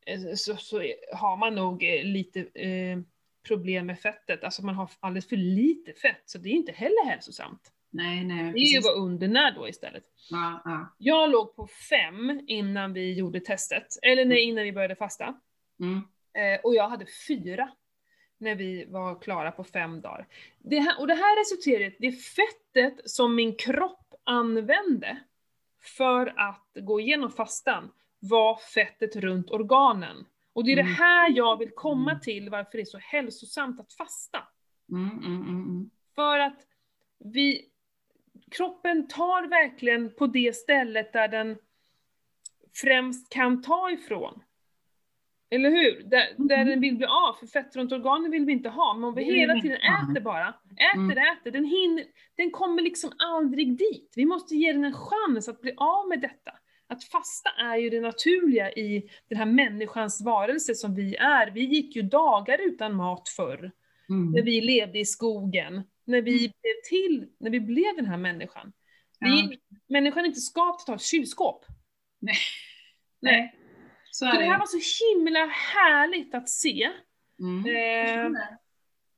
[0.06, 3.00] eh, så, så har man nog eh, lite eh,
[3.48, 7.06] problem med fettet, alltså man har alldeles för lite fett, så det är inte heller
[7.06, 7.74] hälsosamt.
[7.90, 10.04] Nej, nej, Det är ju att vara undernärd då istället.
[10.30, 10.96] Ja, ja.
[10.98, 15.40] Jag låg på fem innan vi gjorde testet, eller nej, innan vi började fasta.
[15.80, 15.96] Mm.
[16.34, 17.70] Eh, och jag hade fyra
[18.38, 20.28] när vi var klara på fem dagar.
[20.60, 25.18] Det här, och det här resulterade i att det fettet som min kropp använde
[25.98, 30.26] för att gå igenom fastan var fettet runt organen.
[30.54, 30.86] Och det är Mm.
[30.86, 34.48] det här jag vill komma till varför det är så hälsosamt att fasta.
[34.92, 35.90] Mm, mm, mm, mm.
[36.16, 36.60] För att
[37.20, 37.66] vi,
[38.52, 41.58] kroppen tar verkligen på det stället där den
[42.74, 44.44] främst kan ta ifrån.
[45.50, 46.04] Eller hur?
[46.04, 46.68] Där, där Mhm.
[46.70, 49.24] den vill bli av, för fett runt organen vill vi inte ha, men om vi
[49.24, 50.48] hela tiden äter bara,
[50.94, 51.18] äter, Mm.
[51.18, 52.04] äter, den, hinner,
[52.36, 54.14] den kommer liksom aldrig dit.
[54.16, 56.52] Vi måste ge den en chans att bli av med detta.
[56.88, 61.52] Att fasta är ju det naturliga i den här människans varelse som vi är.
[61.52, 63.72] Vi gick ju dagar utan mat förr
[64.10, 64.32] Mm.
[64.32, 66.52] när vi levde i skogen, när vi Mm.
[66.62, 68.74] blev till, när vi blev den här människan.
[69.20, 69.78] Vi, Ja.
[69.88, 71.66] Människan är inte skapt att ha ett kylskåp.
[72.20, 72.36] Nej.
[73.20, 73.56] Nej.
[74.12, 76.92] Så Så det här var så himla härligt att se.
[77.40, 77.66] Mm.
[77.66, 78.42] Eh,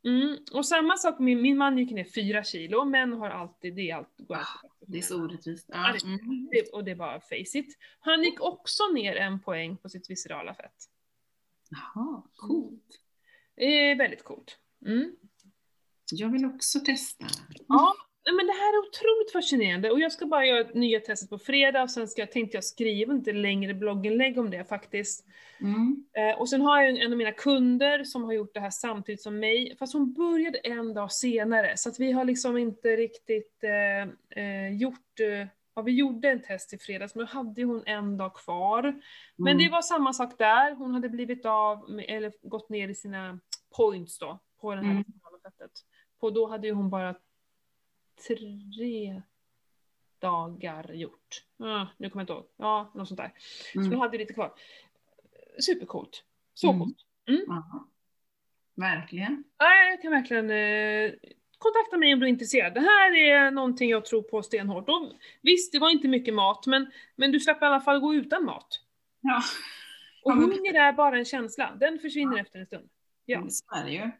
[0.06, 0.38] mm.
[0.54, 3.96] Och samma sak, min, min man gick ner fyra kilo, män har alltid, det är
[3.96, 5.70] alltid, går alltid Det är så orättvist.
[5.72, 5.96] Ja.
[6.04, 6.20] Mm.
[6.74, 7.78] och det är bara face it.
[8.00, 10.86] Han gick också ner en poäng på sitt viscerala fett.
[11.70, 13.00] Jaha, coolt.
[13.56, 14.58] Eh, väldigt coolt.
[14.86, 15.16] Mm.
[16.12, 17.26] Jag vill också testa.
[17.68, 17.94] Ja,
[18.26, 21.84] men det här är otroligt fascinerande och jag ska bara göra nya testet på fredag
[21.84, 25.26] och sen ska, tänkte jag skriva inte längre blogginlägg om det faktiskt.
[25.62, 26.06] Mm.
[26.18, 28.70] Eh, och sen har jag en, en av mina kunder som har gjort det här
[28.70, 32.96] samtidigt som mig, fast hon började en dag senare så att vi har liksom inte
[32.96, 37.64] riktigt eh, eh, gjort eh, Ja, vi gjorde en test i fredags, men då hade
[37.64, 39.02] hon en dag kvar.
[39.36, 39.58] Men Mm.
[39.58, 43.40] det var samma sak där, hon hade blivit av, med, eller gått ner i sina
[43.78, 44.96] points då, på det här Mm.
[44.96, 45.06] mm.
[46.20, 47.16] På då hade ju hon bara
[48.28, 49.22] tre
[50.20, 51.44] dagar gjort.
[51.60, 52.46] Ah, nu kommer jag inte ihåg.
[52.58, 53.32] Ja, något sånt där.
[53.74, 53.92] Så Mm.
[53.92, 54.54] hon hade lite kvar.
[55.66, 56.24] Supercoolt.
[56.54, 56.80] Så Mm.
[56.80, 56.98] coolt.
[57.26, 57.88] Ja.
[58.76, 59.44] Verkligen.
[59.58, 61.12] Jag kan verkligen eh,
[61.58, 62.74] kontakta mig om du är intresserad.
[62.74, 64.90] Det här är någonting jag tror på stenhårt.
[64.90, 68.14] Och visst, det var inte mycket mat, men, men du slapp i alla fall gå
[68.16, 68.68] utan mat.
[69.22, 69.42] Ja.
[70.24, 72.90] Och Ja, hunger är bara en känsla, den försvinner efter en stund.
[73.26, 73.46] Ja.
[73.50, 74.12] Så är det ju.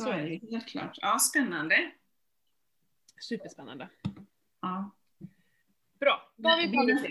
[0.00, 0.12] Mm.
[0.12, 0.98] Så är det helt klart.
[1.00, 1.90] Ja, spännande.
[3.28, 3.88] Superspännande.
[4.60, 4.90] Ja.
[6.00, 6.66] Bra, då har vi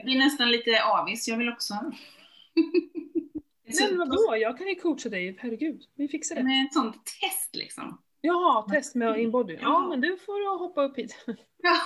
[0.05, 1.73] vi är nästan lite avis, jag vill också.
[3.79, 5.81] Men vadå, jag kan ju coacha dig, herregud.
[5.95, 6.43] Vi fixar det.
[6.43, 8.01] Med ett sånt test liksom.
[8.21, 9.53] Jaha, test med inbody.
[9.53, 9.87] Ja, Ja.
[9.89, 11.25] men du får hoppa upp hit.
[11.57, 11.77] Ja.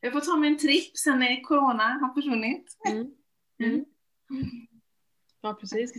[0.00, 2.76] Jag får ta mig en tripp sen när corona har försvunnit.
[2.88, 3.14] Mm.
[3.62, 3.84] Mm.
[5.40, 5.92] Ja, precis.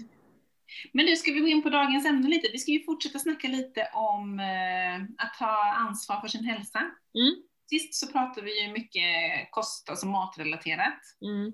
[0.93, 2.49] Men nu ska vi gå in på dagens ämne lite.
[2.51, 6.79] Vi ska ju fortsätta snacka lite om eh, att ta ansvar för sin hälsa.
[7.15, 7.43] Mm.
[7.69, 9.03] Sist så pratade vi ju mycket
[9.51, 10.99] kost, alltså matrelaterat.
[11.21, 11.53] Mm.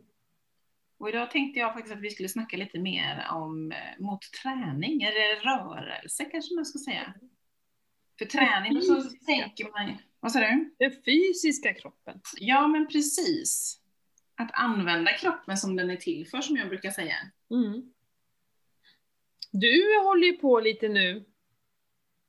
[1.00, 5.02] Och idag tänkte jag faktiskt att vi skulle snacka lite mer om eh, mot träning,
[5.02, 7.14] eller rörelse kanske man ska säga.
[8.20, 10.76] För träning så tänker man vad sa du?
[10.80, 12.22] Den fysiska kroppen.
[12.40, 13.82] Ja men precis.
[14.36, 17.16] Att använda kroppen som den är till för som jag brukar säga.
[17.52, 17.94] Mm.
[19.60, 21.26] Du håller ju på lite nu.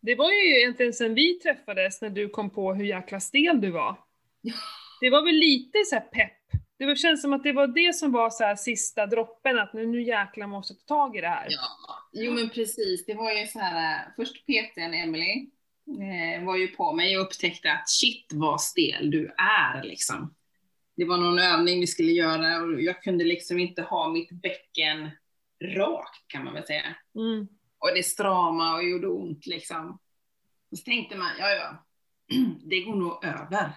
[0.01, 3.71] Det var ju egentligen sen vi träffades när du kom på hur jäkla stel du
[3.71, 3.99] var.
[5.01, 6.33] Det var väl lite så pepp.
[6.79, 9.87] Det känns som att det var det som var så här sista droppen, att nu,
[9.87, 11.47] nu jäklar måste ta tag i det här.
[11.51, 11.69] Ja,
[12.13, 13.07] jo men precis.
[13.07, 15.47] Det var ju så här, först PTn Emily
[15.87, 20.35] eh, var ju på mig och upptäckte att shit vad stel du är liksom.
[20.97, 25.11] Det var någon övning vi skulle göra och jag kunde liksom inte ha mitt bäcken
[25.65, 26.97] rakt kan man väl säga.
[27.15, 27.49] Mm.
[27.79, 29.99] Och det strama och gjorde ont liksom.
[30.71, 31.87] Och så tänkte man, ja ja,
[32.65, 33.73] det går nog över.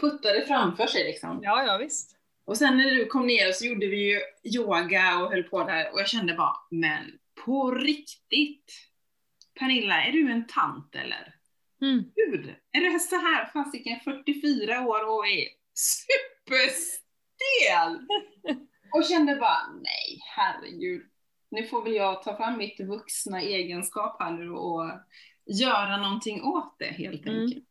[0.00, 1.40] Puttade framför sig liksom.
[1.42, 2.16] Ja, ja visst.
[2.44, 4.20] Och sen när du kom ner så gjorde vi ju
[4.56, 8.72] yoga och höll på där och jag kände bara, men på riktigt?
[9.58, 11.34] Pernilla, är du en tant eller?
[11.82, 12.04] Mm.
[12.14, 17.00] Gud, är det så här fasiken 44 år och är superstel?
[18.92, 21.06] Och kände bara, nej herregud.
[21.48, 24.90] Nu får väl jag ta fram mitt vuxna egenskap här nu och
[25.46, 27.42] göra någonting åt det helt Mm.
[27.42, 27.64] enkelt.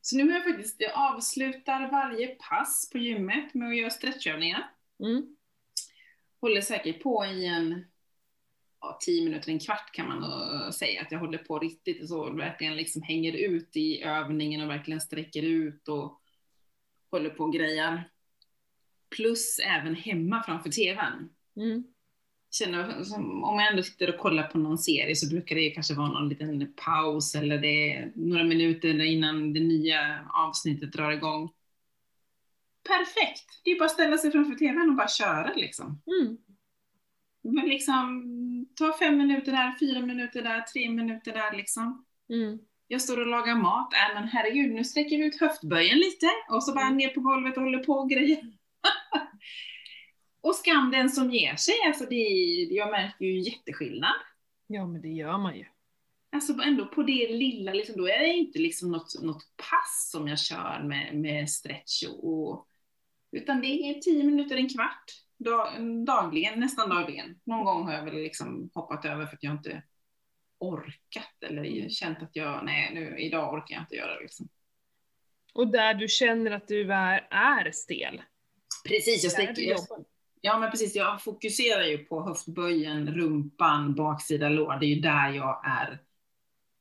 [0.00, 4.70] Så nu har jag faktiskt, jag avslutar varje pass på gymmet med att göra stretchövningar.
[5.04, 5.36] Mm.
[6.40, 7.84] Håller säkert på i en
[8.80, 12.08] ja, 10 minuter, en kvart kan man nog säga att jag håller på riktigt och
[12.08, 16.20] så verkligen liksom hänger ut i övningen och verkligen sträcker ut och
[17.10, 18.10] håller på och grejar.
[19.16, 21.28] Plus även hemma framför TVn.
[21.56, 21.84] Mm.
[22.50, 22.96] Känner,
[23.44, 26.28] om jag ändå sitter och kollar på någon serie så brukar det kanske vara någon
[26.28, 31.50] liten paus eller det är några minuter innan det nya avsnittet drar igång.
[32.88, 33.60] Perfekt!
[33.64, 36.02] Det är bara att ställa sig framför TVn och bara köra liksom.
[36.06, 36.36] Mm.
[37.42, 38.24] Men liksom,
[38.74, 42.04] ta fem minuter där, fyra minuter där, tre minuter där liksom.
[42.30, 42.58] Mm.
[42.88, 46.62] Jag står och lagar mat, äh men herregud, nu sträcker vi ut höftböjen lite och
[46.62, 46.96] så bara Mm.
[46.96, 48.40] ner på golvet och håller på och grejer.
[50.40, 52.16] och skam den som ger sig, alltså det,
[52.70, 54.14] jag märker ju jätteskillnad.
[54.66, 55.64] Ja, men det gör man ju.
[56.32, 60.28] Alltså ändå på det lilla, liksom, då är det inte liksom något, något pass som
[60.28, 62.68] jag kör med, med stretch och,
[63.32, 65.04] utan det är tio minuter, en kvart
[65.38, 65.68] dag,
[66.06, 67.40] dagligen, nästan dagligen.
[67.44, 69.82] Någon gång har jag väl liksom hoppat över för att jag inte
[70.58, 74.48] orkat eller känt att jag, nej nu, idag orkar jag inte göra det liksom.
[75.54, 78.22] Och där du känner att du är, är stel.
[78.88, 80.04] Precis, jag jag, jobbar.
[80.40, 85.30] ja men precis, jag fokuserar ju på höftböjen, rumpan, baksida lår, det är ju där
[85.30, 85.98] jag är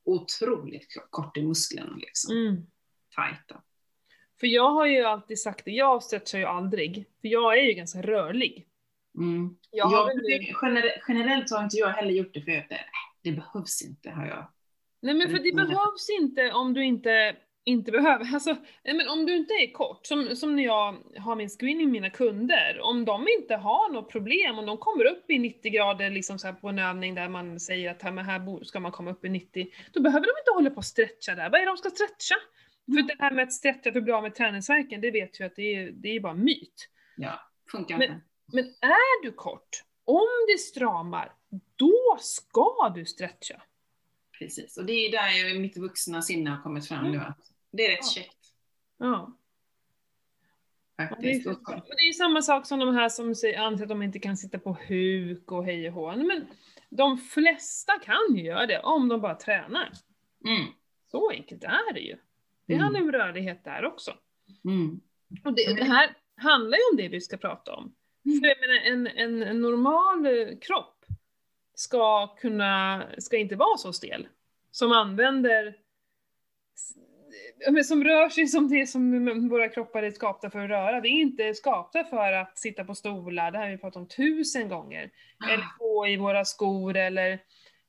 [0.05, 2.37] otroligt kort i musklerna liksom.
[2.37, 2.65] Mm.
[3.15, 3.61] Tajta.
[4.39, 7.05] För jag har ju alltid sagt det, jag stretchar ju aldrig.
[7.21, 8.67] För jag är ju ganska rörlig.
[9.17, 9.57] Mm.
[9.71, 10.53] Jag har Ja, väl nu...
[10.53, 12.79] gener- generellt så har inte jag heller gjort det för att det,
[13.21, 14.47] det behövs inte har jag.
[14.99, 15.67] Nej men för det Mm.
[15.67, 17.35] behövs inte om du inte,
[17.65, 18.33] inte behöver.
[18.33, 21.91] Alltså, men om du inte är kort, som, som när jag har min screening med
[21.91, 26.09] mina kunder, om de inte har något problem, om de kommer upp i 90 grader
[26.09, 29.11] liksom så på en övning där man säger att här, men här ska man komma
[29.11, 31.49] upp i 90, då behöver de inte hålla på och stretcha där.
[31.49, 32.35] Vad är det de ska stretcha?
[32.85, 33.07] För Mm.
[33.07, 35.55] det här med att stretcha för att bli av med träningsvärken, det vet ju att
[35.55, 36.89] det är, det är bara myt.
[37.17, 37.39] Ja,
[37.71, 38.21] funkar Men- inte.
[38.53, 39.69] Men är du kort,
[40.05, 41.31] om det stramar,
[41.75, 43.61] då ska du stretcha.
[44.39, 44.77] Precis.
[44.77, 47.17] Och det är där mitt vuxna sinne har kommit fram nu.
[47.17, 48.21] Att det är rätt Ja.
[48.21, 48.53] käckt
[48.97, 49.37] Ja.
[50.95, 51.47] Ja, det, är, faktiskt.
[51.47, 54.37] Och- det är ju samma sak som de här som anser att de inte kan
[54.37, 56.15] sitta på huk och hej och hå.
[56.15, 56.47] Men
[56.89, 59.91] de flesta kan ju göra det om de bara tränar.
[60.45, 60.65] Mm.
[61.11, 62.17] Så enkelt är det ju.
[62.65, 64.17] Det handlar om rörlighet där också.
[64.65, 65.01] Mm.
[65.43, 67.95] Och det, det här handlar ju om det vi ska prata om.
[68.25, 68.39] Mm.
[68.39, 71.05] För jag menar, en, en, en normal eh, kropp
[71.73, 74.27] ska kunna, ska inte vara så stel.
[74.71, 75.77] Som använder,
[77.71, 81.01] men som rör sig som det som våra kroppar är skapta för att röra.
[81.01, 84.07] Vi är inte skapta för att sitta på stolar, det här har vi pratat om
[84.07, 85.11] tusen gånger.
[85.49, 87.31] Eller gå i våra skor eller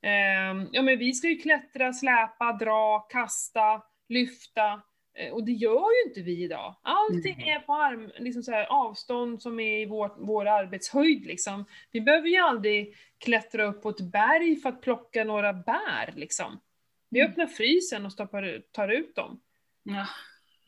[0.03, 4.83] ehm, ja men vi ska ju klättra, släpa, dra, kasta, lyfta.
[5.19, 6.75] Eh, Och det gör ju inte vi idag.
[6.83, 7.49] Allting Nej.
[7.49, 11.65] är på arm, liksom så här, avstånd som är i vår, vår arbetshöjd liksom.
[11.93, 16.61] Vi behöver ju aldrig klättra upp på ett berg för att plocka några bär liksom.
[17.15, 19.41] Vi öppnar frysen och stoppar tar ut dem.
[19.83, 20.07] Ja.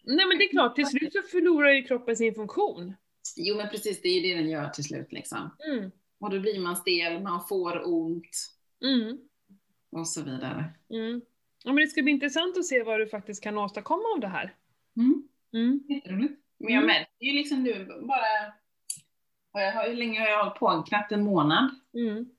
[0.04, 2.94] Nej men det är klart, till slut så förlorar ju kroppen sin funktion.
[3.37, 5.50] Jo men precis, det är ju det den gör till slut liksom.
[5.68, 5.90] Mm.
[6.18, 8.52] Och då blir man stel, man får ont
[8.85, 9.18] Mm.
[9.90, 10.64] och så vidare.
[10.90, 11.20] Mm.
[11.64, 14.28] Ja, men det ska bli intressant att se vad du faktiskt kan åstadkomma av det
[14.28, 14.54] här.
[14.96, 15.28] Mm.
[15.52, 15.80] Mm.
[15.88, 16.35] Jätteroligt.
[16.59, 16.87] Men jag Mm.
[16.87, 18.52] märker ju liksom nu bara,
[19.52, 20.85] har hur länge har jag hållit på?
[20.88, 21.70] Knappt en månad.
[21.94, 22.30] Mm.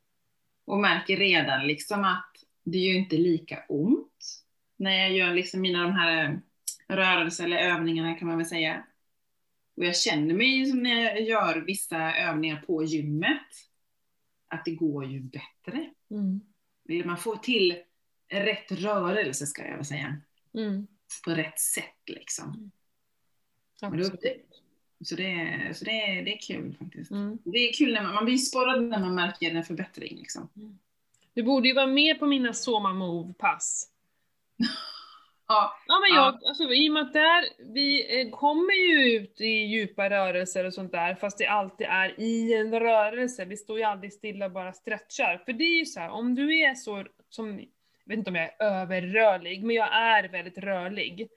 [0.66, 2.34] Och märker redan liksom att
[2.72, 4.44] det är ju inte lika ont
[4.78, 6.38] när jag gör liksom mina de här eh,
[6.96, 8.84] rörelser eller övningarna kan man väl säga.
[9.76, 13.42] Och jag känner mig som när jag gör vissa övningar på gymmet,
[14.48, 15.90] att det går ju bättre.
[16.12, 16.42] Mm.
[16.90, 17.78] Eller man får till
[18.30, 20.22] rätt rörelse ska jag väl säga.
[20.54, 20.88] Mm.
[21.26, 22.72] På rätt sätt liksom.
[23.82, 24.14] Absolut.
[24.14, 24.20] upp
[25.06, 27.12] Så det, är- så det, det är kul faktiskt.
[27.12, 27.38] Mm.
[27.44, 30.50] Det är kul när man, man blir sporrad när man märker en förbättring liksom.
[31.38, 33.86] Du borde ju vara med på mina Soma Move-pass.
[35.48, 36.26] Ja, Ja men Ja.
[36.26, 40.66] jag, alltså i och med att där, vi eh, kommer ju ut i djupa rörelser
[40.66, 43.46] och sånt där, fast det alltid är i en rörelse.
[43.46, 45.42] Vi står ju aldrig stilla och bara stretchar.
[45.46, 47.68] För det är ju så här, om du är så, som, jag
[48.06, 51.28] vet inte om jag är överrörlig, men jag är väldigt rörlig.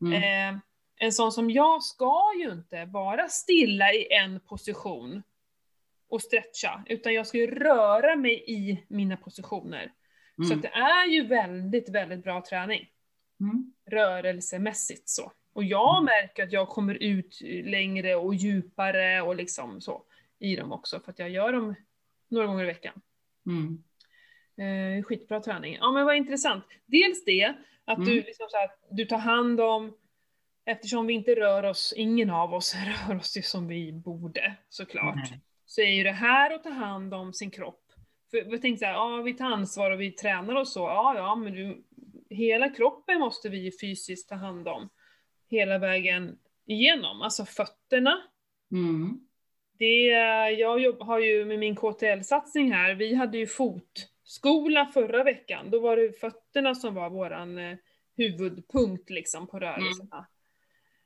[0.00, 0.22] mm.
[0.54, 0.60] Eh,
[0.96, 5.22] en sån som jag ska ju inte vara stilla i en position
[6.12, 9.92] och stretcha, utan jag ska ju röra mig i mina positioner.
[10.36, 10.56] Så Mm.
[10.58, 12.88] att det är ju väldigt, väldigt bra träning
[13.40, 13.72] Mm.
[13.90, 15.32] rörelsemässigt så.
[15.52, 16.04] Och jag Mm.
[16.04, 20.02] märker att jag kommer ut längre och djupare och liksom så
[20.38, 21.74] i dem också, för att jag gör dem
[22.28, 23.00] några gånger i veckan.
[23.46, 23.82] Mm.
[24.56, 25.76] Eh, skitbra träning.
[25.80, 26.64] Ja men vad intressant.
[26.86, 28.24] Dels det, att du, Mm.
[28.26, 29.96] liksom så här, du tar hand om,
[30.64, 32.74] eftersom vi inte rör oss, ingen av oss
[33.08, 35.40] rör oss ju som vi borde såklart, Nej.
[35.72, 37.82] Så är ju det här att ta hand om sin kropp.
[38.30, 41.34] För jag tänkte såhär, ja vi tar ansvar och vi tränar och så, ja ja
[41.34, 41.84] men du,
[42.30, 44.88] hela kroppen måste vi fysiskt ta hand om.
[45.50, 48.22] Hela vägen igenom, alltså fötterna,
[48.72, 49.20] Mm.
[49.78, 50.04] det,
[50.58, 55.70] jag jobb, har ju med min KTL-satsning här, vi hade ju fotskola förra veckan.
[55.70, 57.76] Då var det fötterna som var våran eh,
[58.16, 60.26] huvudpunkt liksom på rörelserna.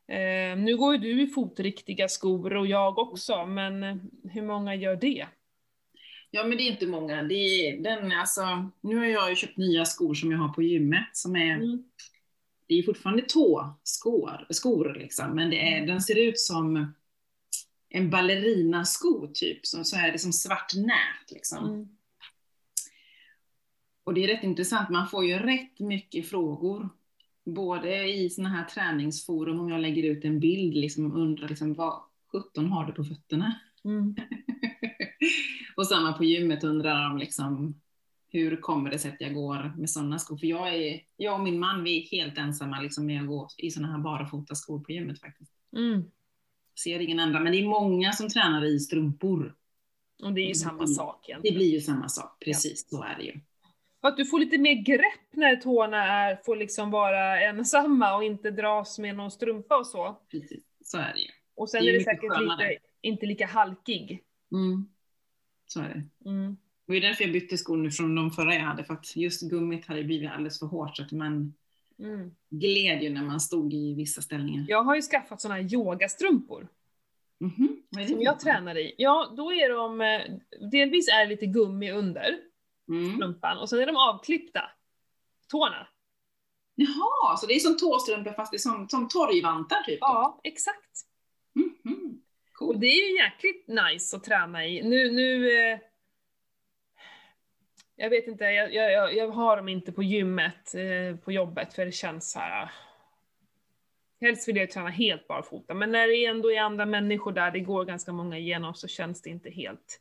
[0.09, 3.97] Eh, nu går ju du i fotriktiga skor och jag också, men eh,
[4.31, 5.27] hur många gör det?
[6.31, 7.23] Ja men det är inte många.
[7.23, 10.63] Det är, den, alltså, nu har jag ju köpt nya skor som jag har på
[10.63, 11.85] gymmet som är, Mm.
[12.67, 16.95] det är fortfarande tåskor, skor liksom, men det är, den ser ut som
[17.89, 21.65] en ballerinasko typ, så, så är det som svart nät liksom.
[21.65, 21.89] Mm.
[24.05, 26.89] Och det är rätt intressant, man får ju rätt mycket frågor.
[27.47, 31.75] Både i såna här träningsforum, om jag lägger ut en bild liksom, och undrar liksom,
[31.75, 32.01] vad
[32.33, 33.61] 17 har du på fötterna?
[33.85, 34.17] Mm.
[35.77, 37.81] och samma på gymmet undrar de liksom,
[38.29, 40.37] hur kommer det sig att jag går med sådana skor?
[40.37, 43.49] För jag, är, jag och min man, vi är helt ensamma liksom, med att gå
[43.59, 45.53] i sådana här barfota skor på gymmet faktiskt.
[45.77, 46.05] Mm.
[46.85, 49.55] Ser ingen andra, men det är många som tränar i strumpor.
[50.23, 51.57] Och det är ju samma sak Det egentligen.
[51.57, 53.41] blir ju samma sak, precis så är det ju.
[54.07, 58.25] För att du får lite mer grepp när tårna är, får liksom vara ensamma och
[58.25, 60.17] inte dras med någon strumpa och så.
[60.31, 61.29] Precis, så är det ju.
[61.55, 62.69] Och sen Det är är det säkert skönare.
[62.69, 64.23] lite, inte lika halkig.
[64.53, 64.89] Mm.
[65.67, 66.31] Så är det.
[66.31, 66.57] Mm.
[66.87, 69.17] Och det är därför jag bytte skor nu från de förra jag hade, för att
[69.17, 71.55] just gummit hade blivit alldeles för hårt så att man
[71.99, 72.31] Mm.
[72.51, 74.65] gled ju när man stod i vissa ställningar.
[74.69, 76.69] Jag har ju skaffat såna här yogastrumpor
[77.97, 78.95] är det som jag tränar i.
[78.99, 80.21] Ja, då är de, eh,
[80.71, 82.37] delvis är det lite gummi under
[82.89, 83.17] Mm.
[83.17, 84.71] strumpan och sen är de avklippta.
[85.49, 85.87] Tårna.
[86.75, 89.99] Jaha, så det är som tåstrumpor fast det är som, som torgvantar typ?
[90.01, 90.91] Ja, exakt.
[91.55, 92.23] Mhm.
[92.51, 92.81] Och Cool.
[92.81, 94.83] det är ju jäkligt nice att träna i.
[94.83, 95.79] Nu, nu eh,
[97.97, 101.85] jag vet inte, jag, jag, jag- har dem inte på gymmet eh, på jobbet för
[101.85, 102.63] det känns så här.
[102.65, 102.69] ah.
[104.21, 107.61] Helst vill jag träna helt barfota, men när det ändå är andra människor där, det
[107.61, 110.01] går ganska många igenom, så känns det inte helt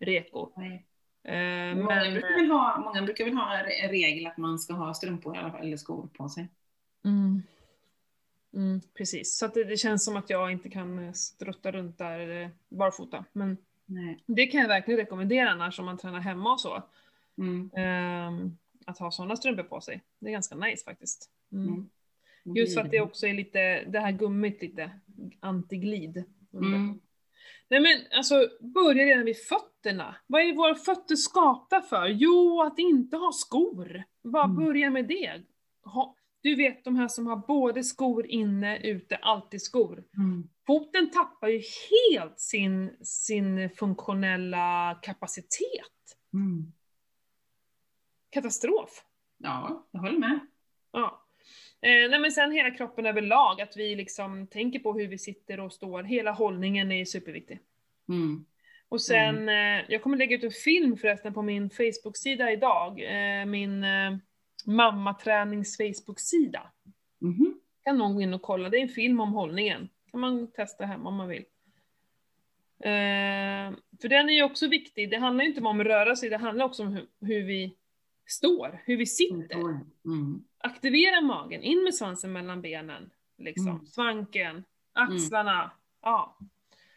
[0.00, 0.52] reko.
[0.56, 0.86] Nej.
[1.26, 4.74] Eh, Många, men, brukar väl ha, många brukar väl ha en regel att man ska
[4.74, 6.48] ha strumpor i alla fall, eller skor på sig.
[7.04, 7.42] mm,
[8.54, 12.42] mm, precis, så det, det känns som att jag inte kan eh, strutta runt där
[12.42, 13.24] eh, barfota.
[13.32, 14.22] Men Nej.
[14.26, 16.82] det kan jag verkligen rekommendera annars om man tränar hemma och så.
[17.38, 17.70] Mm.
[17.76, 20.02] Ehm, att ha sådana strumpor på sig.
[20.18, 21.30] Det är ganska nice faktiskt.
[21.52, 21.68] Mm.
[21.68, 22.56] Mm.
[22.56, 24.90] Just för att det också är lite, det här gummit lite
[25.40, 26.24] antiglid.
[26.52, 27.00] Mm.
[27.68, 30.16] Nej men alltså, börja redan vid fötterna.
[30.26, 32.06] Vad är våra fötter skapta för?
[32.06, 34.02] Jo, att inte ha skor.
[34.22, 34.56] Bara Mm.
[34.56, 35.42] börja med det.
[35.84, 40.04] Ha, du vet de här som har både skor inne, ute, alltid skor.
[40.16, 40.48] Mm.
[40.66, 46.18] Foten tappar ju helt sin, sin funktionella kapacitet.
[46.32, 46.72] Mm.
[48.30, 49.04] Katastrof.
[49.38, 50.38] Ja, jag håller med.
[50.92, 51.25] Ja.
[51.80, 55.60] Eh, nej men sen hela kroppen överlag, att vi liksom tänker på hur vi sitter
[55.60, 56.02] och står.
[56.02, 57.60] Hela hållningen är superviktig.
[58.08, 58.44] Mm.
[58.88, 63.00] Och sen, eh, jag kommer lägga ut en film förresten på min Facebook-sida idag.
[63.00, 64.16] Eh, min, eh,
[64.66, 66.70] mammatränings Facebook-sida.
[67.20, 67.60] Mhm.
[67.84, 69.88] Kan någon gå in och kolla, det är en film om hållningen.
[70.10, 71.44] kan man testa hemma om man vill.
[72.80, 76.16] Eh, för den är ju också viktig, det handlar ju inte bara om att röra
[76.16, 77.76] sig, det handlar också om hur, hur vi
[78.26, 79.80] står, hur vi sitter.
[80.04, 80.44] Mm.
[80.58, 83.10] Aktivera magen, in med svansen mellan benen.
[83.38, 83.68] Liksom.
[83.68, 83.86] Mm.
[83.86, 85.70] Svanken, axlarna.
[86.02, 86.36] Ja.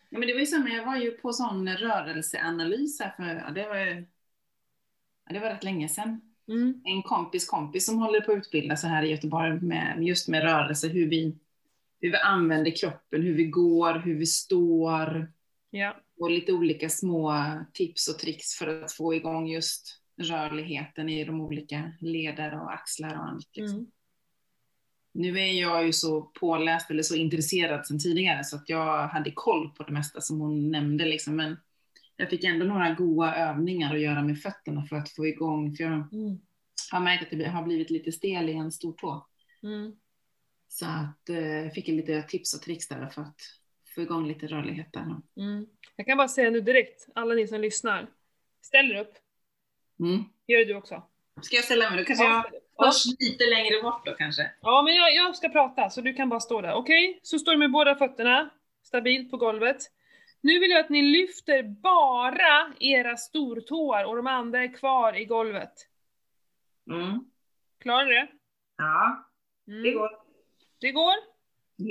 [0.09, 3.51] Ja, men det var ju samma, jag var ju på sån rörelseanalys här för, ja,
[3.51, 4.05] det var ju,
[5.29, 6.21] det var rätt länge sedan.
[6.47, 6.81] Mm.
[6.85, 10.43] En kompis kompis som håller på att utbilda sig här i Göteborg med, just med
[10.43, 11.37] rörelse, hur vi,
[12.01, 15.31] hur vi använder kroppen, hur vi går, hur vi står
[15.69, 15.95] Ja.
[16.19, 17.33] och lite olika små
[17.73, 23.15] tips och tricks för att få igång just rörligheten i de olika leder och axlar
[23.17, 23.43] och annat.
[23.53, 23.77] Liksom.
[23.77, 23.91] Mm.
[25.13, 29.31] Nu är jag ju så påläst eller så intresserad sedan tidigare så att jag hade
[29.31, 31.35] koll på det mesta som hon nämnde liksom.
[31.35, 31.57] Men
[32.15, 35.83] jag fick ändå några goda övningar att göra med fötterna för att få igång, för
[35.83, 36.39] jag Mm.
[36.91, 39.27] har märkt att det har blivit lite stel i en stortå.
[39.63, 39.95] Mm.
[40.67, 43.41] Så att eh, jag fick lite tips och tricks där för att
[43.95, 45.15] få igång lite rörlighet där.
[45.37, 45.67] Mm.
[45.95, 48.09] Jag kan bara säga nu direkt, alla ni som lyssnar,
[48.61, 49.13] ställ er upp.
[49.99, 50.23] Mm.
[50.47, 51.03] Gör det du också.
[51.41, 51.99] Ska jag ställa mig?
[51.99, 52.45] Då kanske jag
[52.77, 52.85] Ja.
[52.91, 54.51] först lite längre bort då kanske.
[54.61, 56.73] Ja, men jag, jag ska prata, så du kan bara stå där.
[56.73, 57.19] Okej?
[57.21, 58.49] Så står du med båda fötterna
[58.83, 59.77] stabilt på golvet.
[60.41, 65.25] Nu vill jag att ni lyfter bara era stortåar och de andra är kvar i
[65.25, 65.73] golvet.
[66.91, 67.19] Mm.
[67.81, 68.27] Klarar du det?
[68.77, 69.25] Ja,
[69.67, 69.83] Mm.
[69.83, 70.09] det går.
[70.81, 71.13] Det går?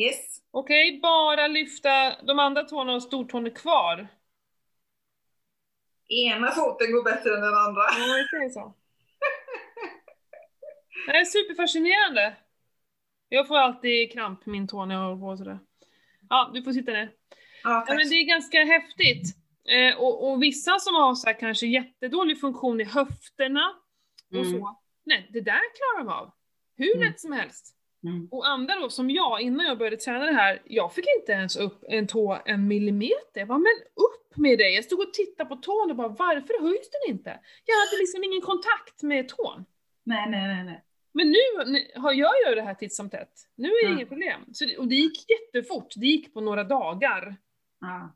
[0.00, 0.38] Yes.
[0.50, 4.08] Okej, bara lyfta de andra tårna och stortån är kvar.
[6.08, 7.82] Ena foten går bättre än den andra.
[7.98, 8.74] Ja, det säger så.
[11.06, 12.36] Det är superfascinerande.
[13.28, 15.58] Jag får alltid kramp i min tå när jag håller på sådär.
[16.28, 17.10] Ja, du får sitta ner.
[17.62, 19.36] Ja, Ja, men det är ganska häftigt.
[19.68, 23.74] Eh, och, och vissa som har så här kanske jättedålig funktion i höfterna
[24.30, 24.52] och Mm.
[24.60, 24.78] så.
[25.04, 26.30] Nej, det där klarar de av.
[26.76, 27.08] Hur Mm.
[27.08, 27.74] lätt som helst.
[28.04, 28.28] Mm.
[28.30, 31.56] Och andra då, som jag, innan jag började träna det här, jag fick inte ens
[31.56, 33.14] upp en tå en millimeter.
[33.40, 34.74] Jag bara, men upp med dig!
[34.74, 37.40] Jag stod och tittade på tån och bara, varför höjs den inte?
[37.64, 39.64] Jag hade liksom ingen kontakt med tån.
[40.04, 40.84] Nej, nej, nej, nej.
[41.12, 41.38] Men nu
[42.00, 43.32] har jag gör det här titt som tätt.
[43.56, 43.94] Nu är det Ja.
[43.96, 44.40] inget problem.
[44.52, 47.36] Så, och det gick jättefort, det gick på några dagar.
[47.80, 48.14] Ja.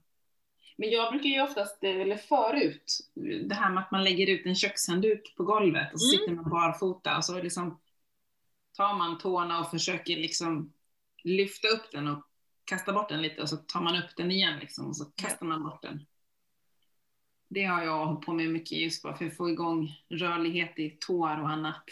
[0.76, 2.98] Men jag brukar ju oftast, eh, eller förut,
[3.48, 6.20] det här med att man lägger ut en kökshandduk på golvet och så Mm.
[6.20, 7.80] sitter man barfota och så liksom
[8.76, 10.72] tar man tårna och försöker liksom
[11.24, 12.26] lyfta upp den och
[12.64, 15.46] kasta bort den lite och så tar man upp den igen liksom och så kastar
[15.46, 16.06] man bort den.
[17.54, 20.90] Det har jag hållit på med mycket just bara för att få igång rörlighet i
[20.90, 21.84] tår och annat.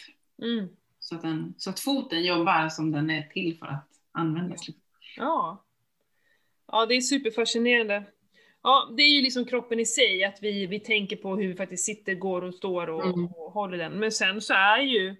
[0.43, 0.69] Mm.
[0.99, 4.61] Så att, den, så att foten jobbar som den är till för att användas.
[5.17, 5.65] Ja.
[6.73, 8.05] Ja, det är superfascinerande.
[8.63, 11.55] Ja, det är ju liksom kroppen i sig, att vi, vi tänker på hur vi
[11.55, 13.27] faktiskt sitter, går och står och, Mm.
[13.27, 13.93] och håller den.
[13.93, 15.17] Men sen så är ju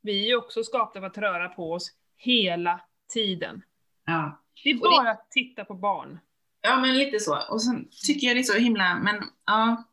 [0.00, 2.80] vi är också skapta för att röra på oss hela
[3.12, 3.62] tiden.
[4.06, 4.42] Ja.
[4.64, 6.18] Det är det- bara att titta på barn.
[6.62, 7.38] Ja, men lite så.
[7.50, 9.84] Och sen tycker jag det är så himla, men ja.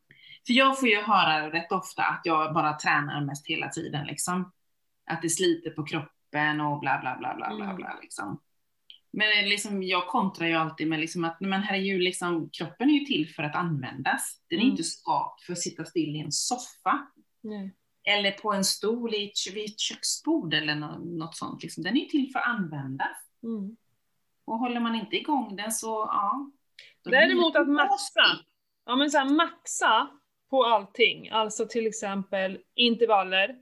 [0.47, 4.51] För jag får ju höra rätt ofta att jag bara tränar mest hela tiden liksom.
[5.11, 7.75] Att det sliter på kroppen och bla bla bla bla bla Mm.
[7.75, 8.39] bla liksom.
[9.11, 13.05] Men liksom, jag kontrar ju alltid med liksom att, men herregud, liksom, kroppen är ju
[13.05, 14.41] till för att användas.
[14.49, 14.71] Den är Mm.
[14.71, 17.07] inte skapt för att sitta still i en soffa.
[17.41, 17.75] Nej.
[18.03, 21.63] Eller på en stol i ett, vid ett köksbord eller nå- något sånt.
[21.63, 21.83] Liksom.
[21.83, 23.17] Den är ju till för att användas.
[23.43, 23.77] Mm.
[24.45, 26.51] Och håller man inte igång den så, ja.
[27.03, 28.25] Däremot att maxa.
[28.85, 30.07] Ja men så här, maxa
[30.49, 33.55] på allting, alltså till exempel intervaller,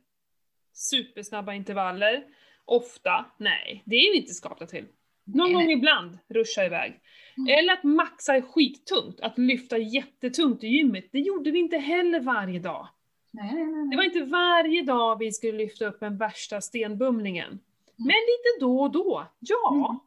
[0.74, 2.24] supersnabba intervaller,
[2.66, 4.86] ofta, nej, det är vi inte skapta till.
[5.24, 7.00] Någon gång ibland ruscha iväg.
[7.38, 7.60] Mm.
[7.60, 12.20] Eller att maxa är skittungt, att lyfta jättetungt i gymmet, det gjorde vi inte heller
[12.20, 12.88] varje dag.
[13.32, 17.60] Nej, nej, nej, Det var inte varje dag vi skulle lyfta upp den värsta stenbumlingen.
[17.96, 19.74] Men lite då och då, ja.
[19.76, 20.00] Mm.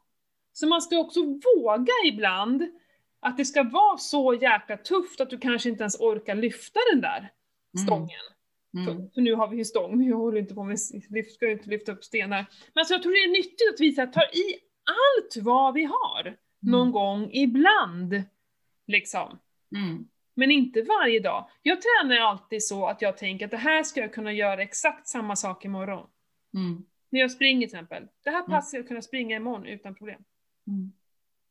[0.53, 2.67] Så man ska också våga ibland
[3.21, 7.01] att det ska vara så jäkla tufft att du kanske inte ens orkar lyfta den
[7.01, 7.31] där
[7.85, 8.19] stången.
[8.73, 8.85] Mm.
[8.85, 10.77] För, för nu har vi ju stång, men jag håller inte på med,
[11.09, 12.45] lyft, ska inte lyfta upp stenar.
[12.73, 15.73] Men alltså jag tror det är nyttigt att vi så här, tar i allt vad
[15.73, 16.37] vi har.
[16.59, 16.91] Någon Mm.
[16.91, 18.23] gång ibland.
[18.87, 19.39] Liksom.
[19.75, 20.07] Mm.
[20.33, 21.49] Men inte varje dag.
[21.61, 25.07] Jag tränar alltid så att jag tänker att det här ska jag kunna göra exakt
[25.07, 26.07] samma sak imorgon.
[26.53, 26.85] Mm.
[27.09, 28.07] När jag springer till exempel.
[28.23, 30.23] Det här passet ska jag kunna springa imorgon utan problem.
[30.67, 30.91] Mm.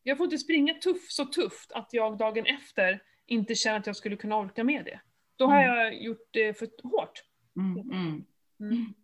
[0.03, 3.97] Jag får inte springa tuff, så tufft att jag dagen efter inte känner att jag
[3.97, 5.01] skulle kunna orka med det.
[5.37, 5.77] Då har Mm.
[5.77, 7.23] jag gjort det för hårt.
[7.57, 7.91] Mm.
[7.91, 8.25] Mm.
[8.61, 8.95] Mm.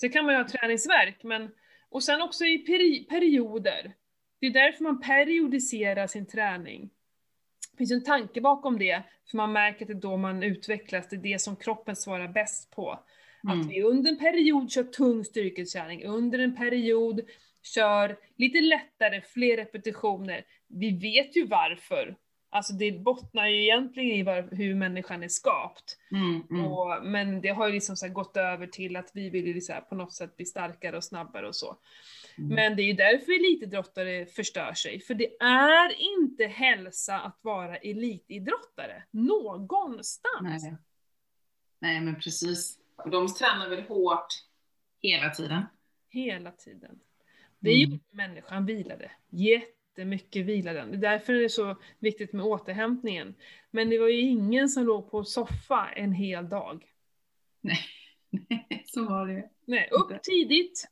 [0.00, 1.50] Sen kan man ju ha träningsverk, men
[1.88, 3.92] och sen också i peri perioder.
[4.40, 6.90] Det är därför man periodiserar sin träning.
[7.72, 11.08] Det finns en tanke bakom det, för man märker att det är då man utvecklas,
[11.08, 12.98] det är det som kroppen svarar bäst på.
[13.44, 13.60] Mm.
[13.60, 17.20] Att vi under en period kör tung styrketräning, under en period
[17.64, 20.44] kör lite lättare, fler repetitioner.
[20.68, 22.16] Vi vet ju varför.
[22.50, 25.98] Alltså det bottnar ju egentligen i var, hur människan är skapt.
[26.10, 26.64] Mm, mm.
[26.64, 29.72] Och, men det har ju liksom så gått över till att vi vill ju så
[29.88, 31.76] på något sätt bli starkare och snabbare och så.
[32.38, 32.54] Mm.
[32.54, 37.76] Men det är ju därför elitidrottare förstör sig, för det är inte hälsa att vara
[37.76, 39.02] elitidrottare.
[39.10, 40.62] Någonstans.
[40.62, 40.76] Nej.
[41.78, 42.78] Nej, men precis.
[42.96, 44.26] Och de tränar väl hårt
[45.02, 45.62] hela tiden.
[46.10, 47.00] Hela tiden.
[47.64, 47.98] Det är ju Mm.
[48.10, 49.10] människan vilade.
[49.30, 50.84] Jättemycket vilade.
[50.84, 53.34] Det är därför det är så viktigt med återhämtningen.
[53.70, 56.84] Men det var ju ingen som låg på soffa en hel dag.
[58.84, 59.50] Så var det.
[59.66, 60.88] Nej, upp tidigt,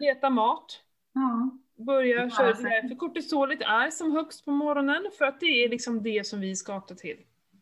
[0.00, 0.82] leta mat,
[1.14, 1.58] Ja.
[1.84, 2.52] börja Ja, köra.
[2.52, 6.26] Det är därför kortisolet är som högst på morgonen, för att det är liksom det
[6.26, 7.16] som vi skapar till.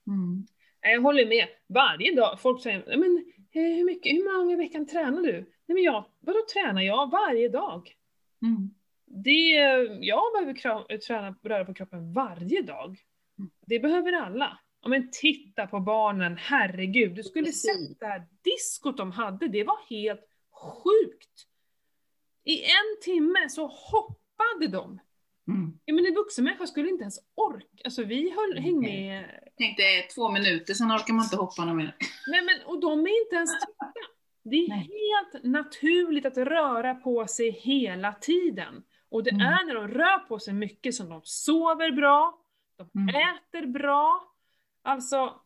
[0.06, 0.46] Mm.
[0.82, 1.46] Nej, Jag håller med.
[1.66, 5.22] Varje dag, folk säger "Nej, men eh, hur, mycket, hur många gånger i veckan tränar
[5.22, 5.32] du?
[5.66, 7.10] Nej men jag, vadå tränar jag?
[7.10, 7.96] Varje dag.
[8.44, 8.70] Mm.
[9.06, 9.50] Det,
[10.00, 12.98] jag behöver träna, röra på kroppen varje dag.
[13.38, 13.50] Mm.
[13.66, 14.58] Det behöver alla.
[14.82, 17.14] Ja, men titta på barnen, herregud.
[17.14, 21.46] Du skulle sett det här diskot de hade, det var helt sjukt.
[22.44, 25.00] I en timme så hoppade de.
[25.48, 25.78] Mm.
[25.84, 27.66] Ja, men en vuxen människa skulle inte ens orka.
[27.84, 29.24] Alltså vi höll, häng med.
[29.58, 29.82] Tänkte
[30.14, 31.96] två minuter, sen orkar man inte hoppa någon mer.
[32.26, 34.13] Nej men, och de är inte ens trötta.
[34.44, 34.90] Det är Nej.
[35.32, 38.82] helt naturligt att röra på sig hela tiden.
[39.08, 39.46] Och det Mm.
[39.46, 42.38] är när de rör på sig mycket som de sover bra,
[42.76, 43.08] de Mm.
[43.14, 44.34] äter bra.
[44.82, 45.40] Alltså,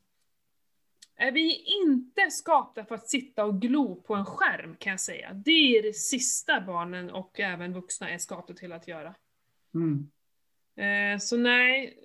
[1.16, 5.32] är vi inte skapta för att sitta och glo på en skärm kan jag säga.
[5.32, 9.14] Det är det sista barnen och även vuxna är skapta till att göra.
[9.74, 10.11] Mm.
[10.76, 11.99] Eh, så nej,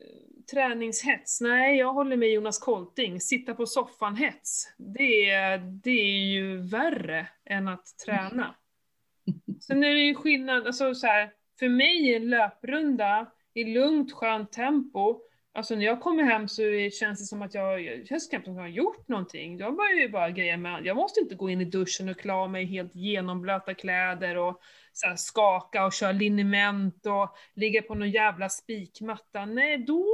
[0.52, 3.22] träningshets, nej jag håller med Jonas Kolting.
[3.22, 8.56] Sitta på soffan-hets, det, är- det är ju värre än att träna.
[9.68, 14.14] Sen är det ju skillnad, alltså så här, för mig är en löprunda i lugnt
[14.14, 15.20] skönt tempo,
[15.54, 16.62] alltså när jag kommer hem så
[17.00, 19.58] känns det som att jag, jag känns knappt som att jag har gjort någonting.
[19.58, 22.34] Jag börjar ju bara greja med, jag måste inte gå in i duschen och klä
[22.34, 24.62] av mig helt genomblöta kläder och
[24.94, 29.46] så här, skaka och köra liniment och ligga på någon jävla spikmatta.
[29.46, 30.06] Nej, då,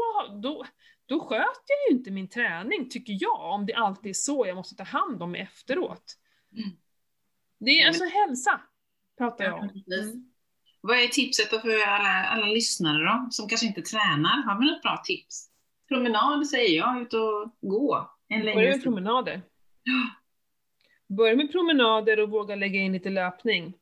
[0.41, 0.65] då,
[1.05, 4.55] då sköter jag ju inte min träning, tycker jag, om det alltid är så jag
[4.55, 6.15] måste ta hand om mig efteråt.
[6.57, 6.69] Mm.
[7.59, 8.61] Det är alltså hälsa,
[9.17, 9.69] pratar jag Ja, om.
[10.03, 10.25] Mm.
[10.82, 14.43] Vad är tipset då för alla, alla lyssnare då, som kanske inte tränar?
[14.43, 15.49] Har vi något bra tips?
[15.88, 19.41] Promenad säger jag, ut och gå en Börja med promenader.
[19.84, 20.09] Ja.
[21.15, 23.73] Börja med promenader och våga lägga in lite löpning.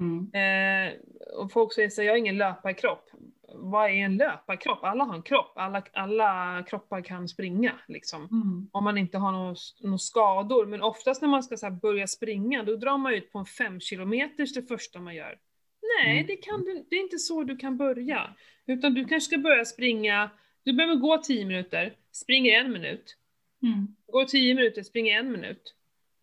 [0.00, 0.30] Mm.
[0.34, 0.92] Eh,
[1.38, 3.10] och folk säger så jag har ingen löparkropp.
[3.56, 4.84] Vad är en löparkropp?
[4.84, 8.22] Alla har en kropp, alla, alla kroppar kan springa liksom.
[8.22, 8.68] Mm.
[8.72, 10.66] Om man inte har några skador.
[10.66, 13.80] Men oftast när man ska så börja springa, då drar man ut på en fem
[13.80, 15.38] kilometers det första man gör.
[15.98, 16.26] Nej, Mm.
[16.26, 18.34] det, kan du, det är inte så du kan börja.
[18.66, 20.30] Utan du kanske ska börja springa,
[20.64, 23.16] du behöver gå 10 minuter, springer en minut.
[23.62, 23.96] Mm.
[24.12, 25.74] Går 10 minuter, springer en minut.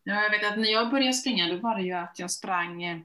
[0.04, 2.84] Ja, jag vet att när jag började springa då var det ju att jag sprang
[2.84, 2.98] eh,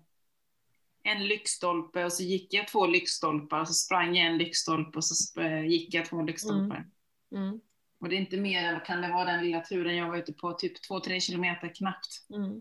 [1.07, 5.05] en lyktstolpe och så gick jag två lyktstolpar och så sprang jag en lyktstolpe och
[5.05, 6.87] så eh, gick jag två lyktstolpar.
[7.33, 7.61] Mm.
[8.01, 10.33] Och det är inte mer än kan det vara den lilla turen jag var ute
[10.33, 12.27] på, typ 2-3 kilometer knappt.
[12.31, 12.61] Mm.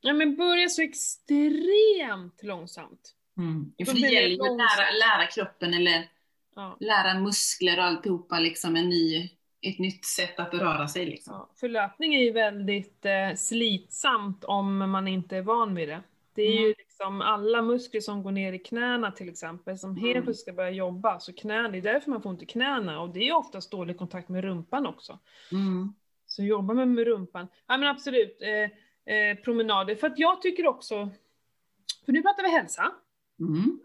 [0.00, 3.14] Ja men börja så extremt långsamt.
[3.38, 3.72] Mm.
[3.78, 6.08] Då För det gäller ju att lära, lära kroppen eller
[6.56, 6.76] Ja.
[6.80, 11.34] lära muskler och alltihopa liksom en ny, ett nytt sätt att röra sig liksom.
[11.34, 16.02] Ja, för löpning är ju väldigt eh, slitsamt om man inte är van vid det.
[16.34, 16.74] Det är ju Mm.
[16.96, 20.24] Liksom alla muskler som går ner i knäna till exempel, som helt Mm.
[20.24, 21.20] plötsligt ska börja jobba.
[21.20, 23.98] Så knä, det är därför man får ont i knäna och det är oftast dålig
[23.98, 25.18] kontakt med rumpan också.
[25.52, 25.94] Mm.
[26.26, 27.48] Så jobba med, med rumpan.
[27.66, 29.94] Ja men absolut, eh, eh, promenader.
[29.96, 31.10] För att jag tycker också,
[32.04, 32.92] för nu pratar vi hälsa.
[33.40, 33.80] Mm.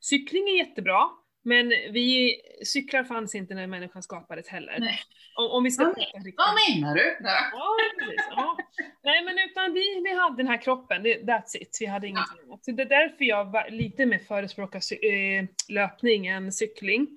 [0.00, 1.08] Cykling är jättebra,
[1.42, 4.76] men vi, cyklar fanns inte när människan skapades heller.
[4.80, 4.98] Nej.
[5.34, 6.34] Om, om vi ska Vad riktigt.
[6.36, 7.16] Vad menar du?
[7.20, 7.50] Ja.
[7.52, 8.26] Ja, precis.
[8.30, 8.56] Ja.
[9.02, 11.78] Nej, men utan vi, vi hade den här kroppen, det, that's it.
[11.80, 12.64] Vi hade ingenting annat.
[12.64, 17.08] Så det är därför jag var lite mer förespråkar eh, löpning än cykling.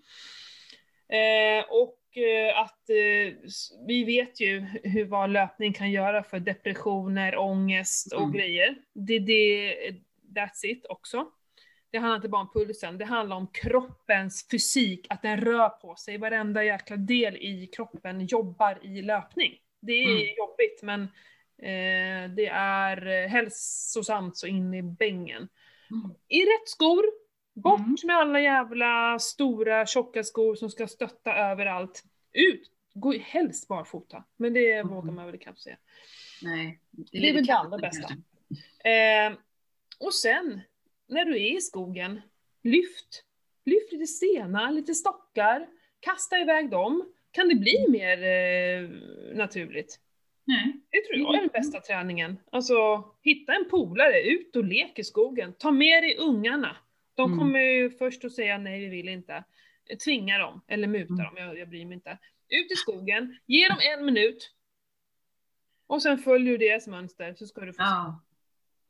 [1.09, 3.34] Eh, och eh, att eh,
[3.88, 8.32] vi vet ju hur vad löpning kan göra för depressioner, ångest och Mm.
[8.34, 8.76] grejer.
[8.93, 9.76] Det det,
[10.36, 11.26] that's it också.
[11.93, 15.95] Det handlar inte bara om pulsen, det handlar om kroppens fysik, att den rör på
[15.95, 16.17] sig.
[16.17, 19.59] Varenda jäkla del i kroppen jobbar i löpning.
[19.79, 20.35] Det är Mm.
[20.37, 21.01] jobbigt men
[21.57, 25.49] eh, det är eh, hälsosamt så in i bängen.
[25.91, 26.15] Mm.
[26.27, 27.03] I rätt skor,
[27.53, 27.95] bort Mm.
[28.03, 32.03] med alla jävla stora tjocka skor som ska stötta överallt.
[32.33, 32.71] Ut!
[32.93, 34.93] Gå helst barfota, men det Mm.
[34.93, 35.77] vågar man väl knappt säga.
[36.41, 36.79] Nej.
[36.91, 38.13] Det är väl det allra bästa.
[38.89, 39.33] Eh,
[39.99, 40.61] och sen,
[41.07, 42.21] när du är i skogen,
[42.63, 43.23] lyft.
[43.65, 45.67] Lyft lite stenar, lite stockar,
[45.99, 47.13] kasta iväg dem.
[47.31, 48.89] Kan det bli mer eh,
[49.35, 49.99] naturligt?
[50.45, 50.73] Nej.
[50.89, 52.39] Det tror jag är den bästa träningen.
[52.51, 55.53] Alltså, hitta en polare, ut och lek i skogen.
[55.53, 56.77] Ta med dig ungarna.
[57.15, 57.39] De Mm.
[57.39, 59.43] kommer ju först att säga nej, vi vill inte.
[60.05, 61.25] Tvinga dem, eller muta Mm.
[61.25, 62.17] dem, jag, jag bryr mig inte.
[62.49, 64.51] Ut i skogen, ge dem en minut.
[65.87, 67.81] Och sen följer du deras mönster, så ska du få.
[67.83, 68.21] Ja.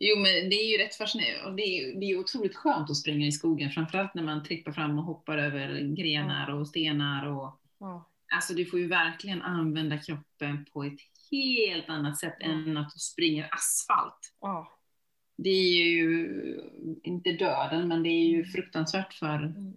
[0.05, 2.55] Jo men det är ju rätt fascinerande och det är ju det är ju otroligt
[2.55, 6.67] skönt att springa i skogen framförallt när man trippar fram och hoppar över grenar och
[6.67, 8.09] stenar och Ja.
[8.35, 10.99] alltså du får ju verkligen använda kroppen på ett
[11.31, 12.69] helt annat sätt Mm.
[12.69, 14.33] än att du springer asfalt.
[14.41, 14.71] Ja.
[15.37, 16.29] Det är ju
[17.03, 19.73] inte döden men det är ju fruktansvärt för Mm.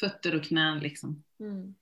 [0.00, 1.24] fötter och knän liksom.
[1.40, 1.74] Mm.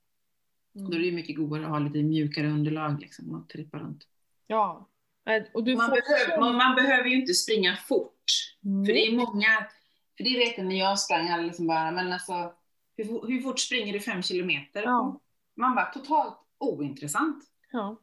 [0.72, 4.08] Då är det ju mycket godare att ha lite mjukare underlag liksom och trippa runt.
[4.46, 4.88] Ja.
[5.54, 8.24] Du Man behöver, man, man behöver ju inte springa fort.
[8.86, 9.66] För det är många,
[10.16, 12.52] för det vet jag när jag sprang, alla liksom bara, men alltså
[12.96, 14.82] hur, hur fort springer du fem kilometer?
[14.82, 15.20] Ja.
[15.56, 17.44] Man bara, totalt ointressant.
[17.72, 18.00] Ja.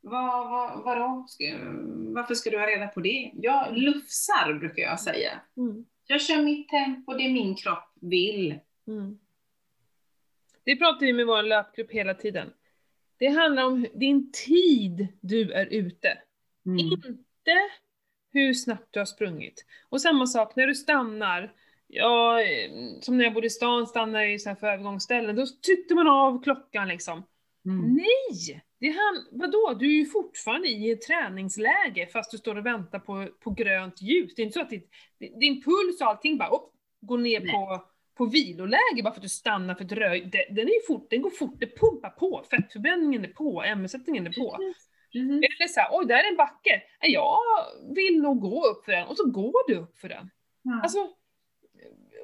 [0.00, 1.26] Vad, vad, vadå?
[1.28, 1.44] Ska,
[2.14, 3.30] varför ska du ha reda på det?
[3.34, 5.40] Jag lufsar, brukar jag säga.
[5.56, 5.84] Mm.
[6.06, 8.58] Jag kör mitt tempo, det min kropp vill.
[8.86, 9.18] Mm.
[10.64, 12.52] Det pratar vi med vår löpgrupp hela tiden.
[13.18, 16.18] Det handlar om din tid du är ute.
[16.66, 16.78] Mm.
[16.78, 17.68] Inte
[18.32, 19.64] hur snabbt du har sprungit.
[19.88, 21.52] Och samma sak när du stannar.
[21.86, 22.38] Ja,
[23.00, 25.36] som när jag bodde i stan stannade jag i så här för övergångsställen.
[25.36, 27.22] Då tryckte man av klockan liksom.
[27.64, 27.94] Mm.
[27.94, 28.64] Nej!
[28.78, 29.76] Det han, vadå?
[29.78, 34.02] Du är ju fortfarande i ett träningsläge fast du står och väntar på, på grönt
[34.02, 34.34] ljus.
[34.34, 37.52] Det är inte så att ditt, din puls och allting bara upp, går ner Nej.
[37.52, 40.30] på, på viloläge bara för att du stannar för ett röj.
[40.50, 42.44] Den, är ju fort, den går fort, det pumpar på.
[42.50, 44.56] Fettförbränningen är på, ämnessättningen är på.
[44.56, 44.90] Precis.
[45.20, 46.82] Eller såhär, oj där är en backe.
[47.00, 47.38] Jag
[47.94, 49.06] vill nog gå upp för den.
[49.06, 50.30] Och så går du upp för den.
[50.62, 50.80] Ja.
[50.82, 50.98] Alltså,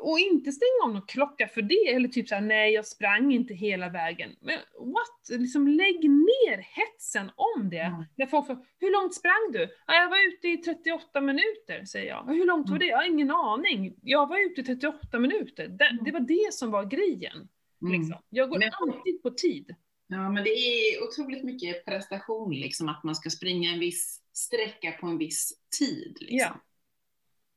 [0.01, 3.55] och inte stänga om någon klocka för det, eller typ såhär, nej jag sprang inte
[3.55, 4.31] hela vägen.
[4.41, 5.41] Men what?
[5.41, 7.77] Liksom lägg ner hetsen om det.
[7.77, 8.05] Ja.
[8.17, 9.59] När folk frågar, hur långt sprang du?
[9.87, 12.25] Ja, jag var ute i 38 minuter, säger jag.
[12.29, 12.79] "Ja, Hur långt var Mm.
[12.79, 12.87] det?
[12.87, 13.95] Jag har ingen aning.
[14.03, 15.69] Jag var ute i 38 minuter.
[15.69, 17.49] Det, det var det som var grejen.
[17.83, 17.93] Mm.
[18.01, 18.19] Liksom.
[18.31, 19.75] Jag går alltid på tid.
[20.13, 24.93] Ja, men det är otroligt mycket prestation, liksom att man ska springa en viss sträcka
[24.93, 26.17] på en viss tid.
[26.21, 26.39] Liksom.
[26.39, 26.61] Ja.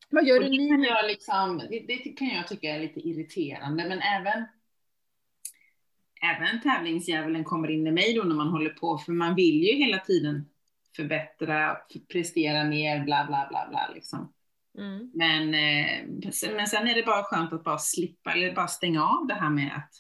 [0.10, 3.00] Vad gör Och du det, kan jag liksom, det, det kan jag tycka är lite
[3.00, 4.46] irriterande, men även
[6.22, 9.76] Även tävlingsdjävulen kommer in i mig då när man håller på, för man vill ju
[9.76, 10.50] hela tiden
[10.96, 11.78] förbättra,
[12.12, 14.34] prestera mer, bla bla bla bla liksom.
[14.78, 15.12] Mm.
[15.14, 19.28] Men, eh, men sen är det bara skönt att bara slippa, eller bara stänga av
[19.28, 19.94] det här med att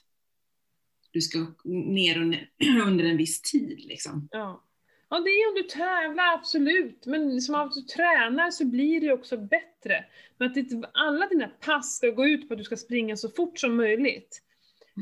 [1.16, 2.50] du ska ner under,
[2.88, 4.30] under en viss tid liksom.
[4.32, 4.64] Ja.
[5.10, 7.06] ja, det är om du tävlar, absolut.
[7.06, 10.06] Men som att du tränar så blir det också bättre.
[10.38, 13.30] Men att inte alla dina pass ska gå ut på att du ska springa så
[13.30, 14.42] fort som möjligt.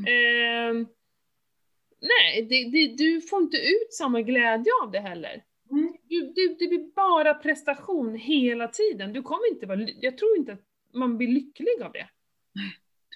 [0.08, 0.86] Ehm,
[2.00, 5.44] nej, det, det, du får inte ut samma glädje av det heller.
[5.70, 5.96] Mm.
[6.08, 9.12] Du, du, det blir bara prestation hela tiden.
[9.12, 12.08] Du kommer inte vara, jag tror inte att man blir lycklig av det.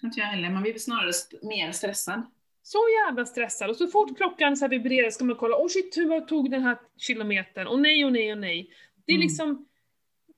[0.00, 2.22] tror inte jag heller, man blir snarare mer stressad.
[2.68, 3.70] Så jävla stressad.
[3.70, 6.50] Och så fort klockan så här vibrerar ska man kolla, åh oh shit, hur tog
[6.50, 7.66] den här kilometern?
[7.66, 8.70] Och nej, och nej, och nej.
[9.06, 9.26] Det är Mm.
[9.26, 9.66] liksom,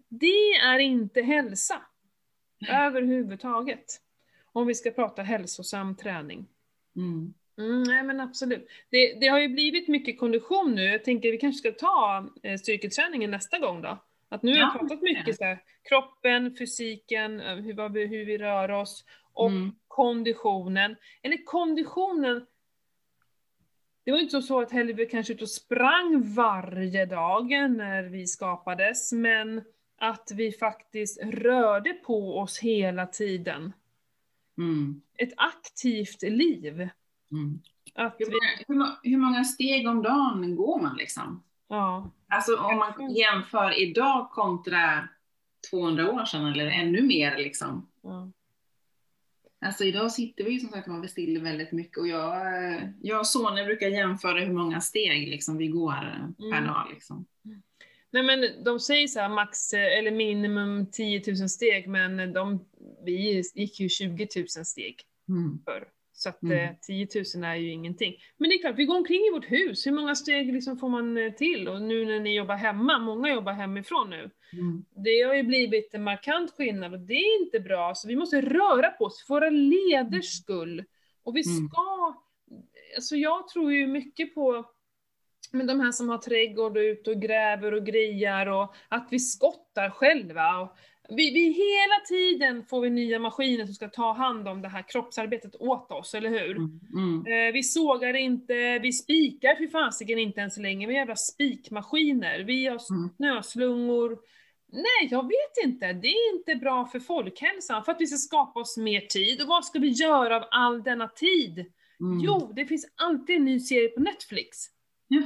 [0.09, 1.83] det är inte hälsa.
[2.69, 3.85] Överhuvudtaget.
[4.53, 6.47] Om vi ska prata hälsosam träning.
[6.97, 7.35] Mm.
[7.59, 8.69] Mm, nej men absolut.
[8.91, 10.85] Det, det har ju blivit mycket kondition nu.
[10.85, 13.99] Jag tänker vi kanske ska ta eh, styrketräningen nästa gång då.
[14.29, 18.25] Att nu har Ja, jag pratat mycket så här, kroppen, fysiken, eh, hur, vi, hur
[18.25, 19.73] vi rör oss och Mm.
[19.91, 20.97] Konditionen.
[21.23, 22.47] Eller konditionen,
[24.05, 28.27] det var inte så att heller vi kanske ut och sprang varje dag när vi
[28.27, 29.63] skapades, men
[29.99, 33.73] att vi faktiskt rörde på oss hela tiden.
[34.59, 35.03] Mm.
[35.19, 36.89] Ett aktivt liv.
[37.33, 37.61] Mm.
[37.95, 41.43] Att Hur, vi, hur många steg om dagen går man liksom?
[41.69, 45.09] ja, Alltså om man jämför idag kontra
[45.71, 47.89] 200 år sedan eller ännu mer liksom.
[48.03, 48.31] ja.
[49.61, 52.37] Alltså idag sitter vi som sagt man bestiller väldigt mycket och jag,
[52.75, 56.65] eh, jag och sonen brukar jämföra hur många steg liksom vi går eh, per Mm.
[56.65, 57.27] dag liksom.
[58.13, 62.65] Nej men de säger så här max, eh, eller minimum 10 000 steg, men de,
[63.05, 64.97] vi gick ju 20 000 steg
[65.29, 65.59] Mm.
[65.65, 65.89] förr.
[66.23, 66.59] Så att Mm.
[66.69, 68.15] eh, 10 000 är ju ingenting.
[68.37, 70.89] Men det är klart, vi går omkring i vårt hus, hur många steg liksom får
[70.89, 71.69] man eh, till?
[71.69, 74.85] Och nu när ni jobbar hemma, många jobbar hemifrån nu, Mm.
[75.05, 78.41] det har ju blivit en markant skillnad och det är inte bra, så vi måste
[78.41, 80.85] röra på oss för våra leders skull.
[81.23, 81.69] Och vi Mm.
[81.69, 82.15] ska,
[82.97, 84.65] alltså jag tror ju mycket på
[85.53, 89.19] men de här som har trädgård och ute och gräver och grejar och att vi
[89.19, 90.59] skottar själva.
[90.61, 90.77] Och
[91.11, 94.85] vi, vi hela tiden får vi nya maskiner som ska ta hand om det här
[94.89, 96.57] kroppsarbetet åt oss, eller hur?
[96.57, 96.81] Mm.
[96.95, 97.49] Mm.
[97.49, 102.39] Eh, vi sågar inte, vi spikar för fasiken inte ens längre, vi har jävla spikmaskiner,
[102.41, 103.11] vi har Mm.
[103.17, 104.19] snöslungor.
[104.73, 108.61] Nej, jag vet inte, det är inte bra för folkhälsan, för att vi ska skapa
[108.61, 109.43] oss mer tid.
[109.43, 111.59] Och vad ska vi göra av all denna tid?
[112.01, 112.21] Mm.
[112.21, 114.59] Jo, det finns alltid en ny serie på Netflix.
[115.09, 115.23] Ja.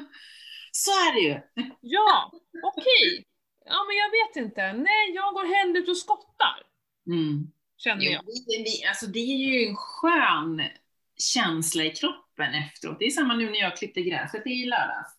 [0.72, 1.40] Så är det ju.
[1.80, 2.30] Ja,
[2.76, 3.24] okej.
[3.64, 4.72] Ja, men jag vet inte.
[4.72, 6.62] Nej, jag går hellre ut och skottar,
[7.06, 7.52] Mm.
[7.76, 8.24] känner Jo, jag.
[8.24, 10.62] det, det, alltså det är ju en skön
[11.18, 12.98] känsla i kroppen efteråt.
[12.98, 15.16] Det är samma nu när jag klippte gräset i lördags.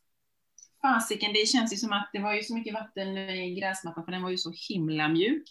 [0.82, 4.12] Fasiken, det känns ju som att det var ju så mycket vatten i gräsmattan för
[4.12, 5.44] den var ju så himla mjuk.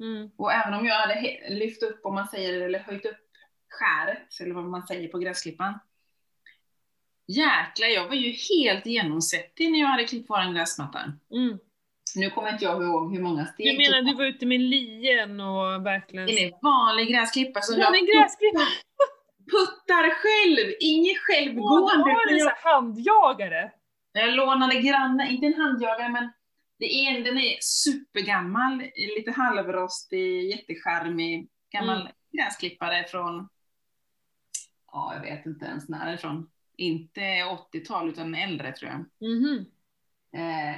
[0.00, 0.30] Mm.
[0.36, 3.26] Och även om jag hade lyft upp, om man säger, eller höjt upp
[3.68, 5.78] skäret, eller vad man säger på gräsklippan.
[7.26, 11.12] Jäklar, jag var ju helt genomsvettig när jag hade klippt våran gräsmatta.
[11.32, 11.58] Mm.
[12.16, 14.60] Nu kommer inte jag ihåg hur många steg Du menar det du var ute med
[14.60, 16.26] lien och verkligen...
[16.26, 18.60] Det är en vanlig gräsklippa som Ja, jag gräsklippa!
[19.50, 21.94] puttar själv, inget Åh, självgående.
[22.04, 23.70] du har utan en jag, handjagare!
[24.12, 26.32] jag lånade granne, inte en handjagare men
[26.78, 28.82] det är en, den är supergammal,
[29.16, 32.12] lite halvrostig, jättecharmig, gammal Mm.
[32.32, 33.48] gräsklippare från,
[34.92, 36.50] ja jag vet inte ens när det är ifrån.
[36.76, 39.30] Inte 80-tal utan äldre tror jag.
[39.30, 39.64] Mhm.
[40.32, 40.76] Eh,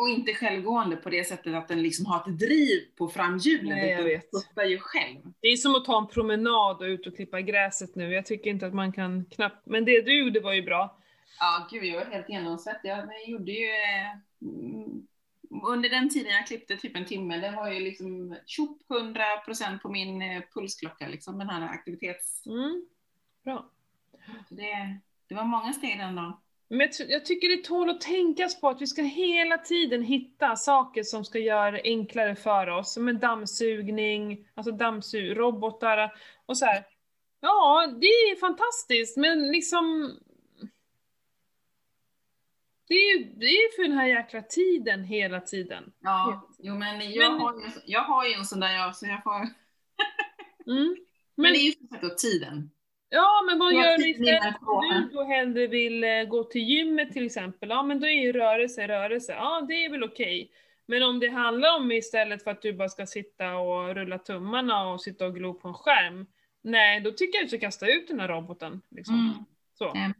[0.00, 3.78] och inte självgående på det sättet att den liksom har ett driv på framhjulen.
[3.78, 4.30] Nej, jag vet.
[4.30, 5.18] puttar ju själv.
[5.40, 8.12] Det är som att ta en promenad och ut och klippa gräset nu.
[8.12, 9.66] Jag tycker inte att man kan knappt...
[9.66, 10.98] Men det du gjorde var ju bra.
[11.40, 12.88] Ja, gud, jag var helt genomsvettig.
[12.88, 13.66] Jag gjorde ju...
[13.66, 14.16] Eh,
[15.66, 19.88] under den tiden jag klippte typ en timme, det var ju liksom tjopp 100% på
[19.88, 22.46] min eh, pulsklocka, liksom den här aktivitets...
[22.46, 22.86] Mm.
[23.44, 23.70] Bra.
[24.48, 24.98] Så det,
[25.28, 26.32] det var många steg den dagen.
[26.72, 30.56] Men jag, jag tycker det tål att tänkas på att vi ska hela tiden hitta
[30.56, 32.92] saker som ska göra det enklare för oss.
[32.92, 36.12] Som en dammsugning, alltså dammsug, robotar
[36.46, 36.84] och så här.
[37.40, 40.16] Ja, det är fantastiskt, men liksom...
[42.88, 45.92] Det är det är för den här jäkla tiden hela tiden.
[46.00, 49.06] Ja, jo men jag, Men- har, ju, jag har ju en sån där jag, så
[49.06, 49.34] jag får...
[49.34, 49.48] Mm.
[50.66, 50.96] Men,
[51.34, 52.70] Men, det är ju som sagt då tiden.
[53.10, 54.54] Ja, men vad gör du istället?
[54.62, 58.22] Om du då hellre vill eh, gå till gymmet till exempel, ja men då är
[58.22, 60.50] ju rörelse rörelse, ja det är väl okej.
[60.86, 64.88] Men om det handlar om istället för att du bara ska sitta och rulla tummarna
[64.92, 66.26] och sitta och glo på en skärm,
[66.62, 68.80] nej då tycker jag att du ska kasta ut den här roboten.
[68.90, 69.14] Liksom.
[69.14, 69.44] Mm.
[69.78, 69.84] Så.
[69.94, 70.12] Ja.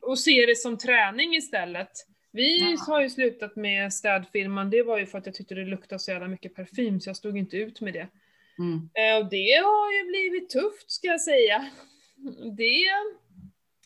[0.00, 1.90] Och se det som träning istället.
[2.32, 2.76] Vi Ja.
[2.92, 6.10] har ju slutat med städfirman, det var ju för att jag tyckte det luktade så
[6.10, 8.08] jävla mycket parfym så jag stod inte ut med det.
[8.58, 8.90] Mm.
[8.94, 11.66] Eh, Och det har ju blivit tufft ska jag säga.
[12.56, 12.84] Det,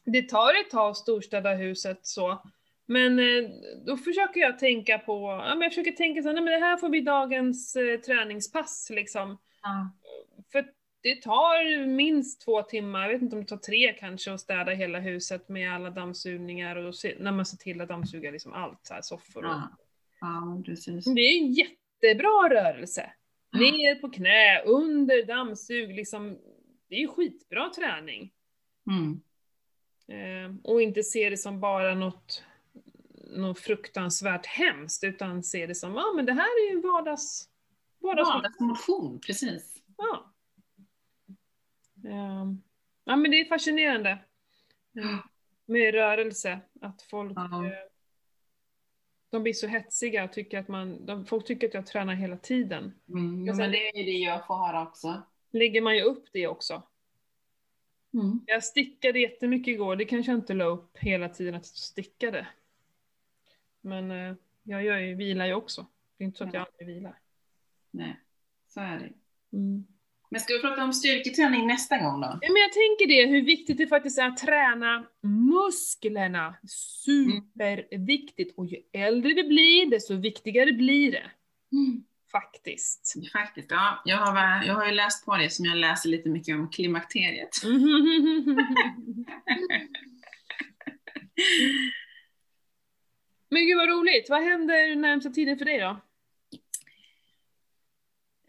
[0.04, 2.42] det tar ett tag att storstäda huset så.
[2.86, 3.50] Men eh,
[3.86, 6.66] då försöker jag tänka på, ja men jag försöker tänka så här, nej men det
[6.66, 9.38] här får bli dagens eh, träningspass liksom.
[9.62, 9.90] Ja.
[10.52, 10.66] För
[11.02, 14.72] det tar minst två timmar, jag vet inte om det tar tre kanske, att städa
[14.72, 18.94] hela huset med alla dammsugningar och när man ser till att dammsuga liksom allt, så
[18.94, 19.50] här, soffor och...
[19.50, 19.76] Ja.
[20.20, 21.04] ja, precis.
[21.04, 23.12] Det är en jättebra rörelse.
[23.52, 26.38] Ner på knä, under dammsug, liksom.
[26.91, 28.32] Det är ju skitbra träning.
[28.86, 29.20] Mm.
[30.09, 32.45] Eh, och inte se det som bara något,
[33.36, 37.49] något fruktansvärt hemskt, utan se det som, ja ah, men det här är ju vardags...
[37.99, 38.43] vardagsmotion.
[38.43, 39.82] Vardagsmotion, precis.
[39.97, 40.34] Ja.
[42.05, 42.53] Eh,
[43.05, 44.11] ja men det är fascinerande.
[44.99, 45.18] Eh,
[45.66, 47.66] med rörelse, att folk Ja.
[47.66, 47.72] eh,
[49.30, 52.36] de blir så hetsiga och tycker att man, de, folk tycker att jag tränar hela
[52.36, 52.95] tiden.
[53.09, 53.45] Mm.
[53.45, 55.22] Men det är ju det jag får höra också.
[55.51, 56.82] Lägger man ju upp det också.
[58.14, 58.40] Mm.
[58.46, 62.46] Jag stickade jättemycket igår, det kanske jag inte la upp hela tiden att jag stickade.
[63.80, 65.86] Men eh, jag gör ju, vilar ju också.
[66.16, 67.18] Det är inte så att jag aldrig vilar.
[67.90, 68.20] Nej,
[68.68, 69.12] så är det.
[69.57, 69.86] Mm.
[70.30, 72.26] Men ska vi prata om styrketräning nästa gång då?
[72.26, 76.55] Ja, men jag tänker det, hur viktigt det faktiskt är att träna musklerna.
[77.05, 78.59] Superviktigt.
[78.59, 81.30] Och ju äldre det blir, desto viktigare blir det.
[82.32, 83.14] Faktiskt.
[83.32, 84.02] Faktiskt, ja.
[84.04, 87.62] Jag har, jag har ju läst på det som jag läser lite mycket om klimakteriet.
[93.50, 96.00] Men gud vad roligt, vad händer närmsta tiden för dig då?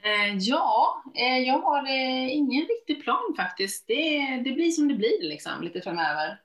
[0.03, 3.88] Eh, ja, eh, jag har eh, ingen riktig plan faktiskt.
[3.88, 6.41] Det, det blir som det blir liksom lite framöver.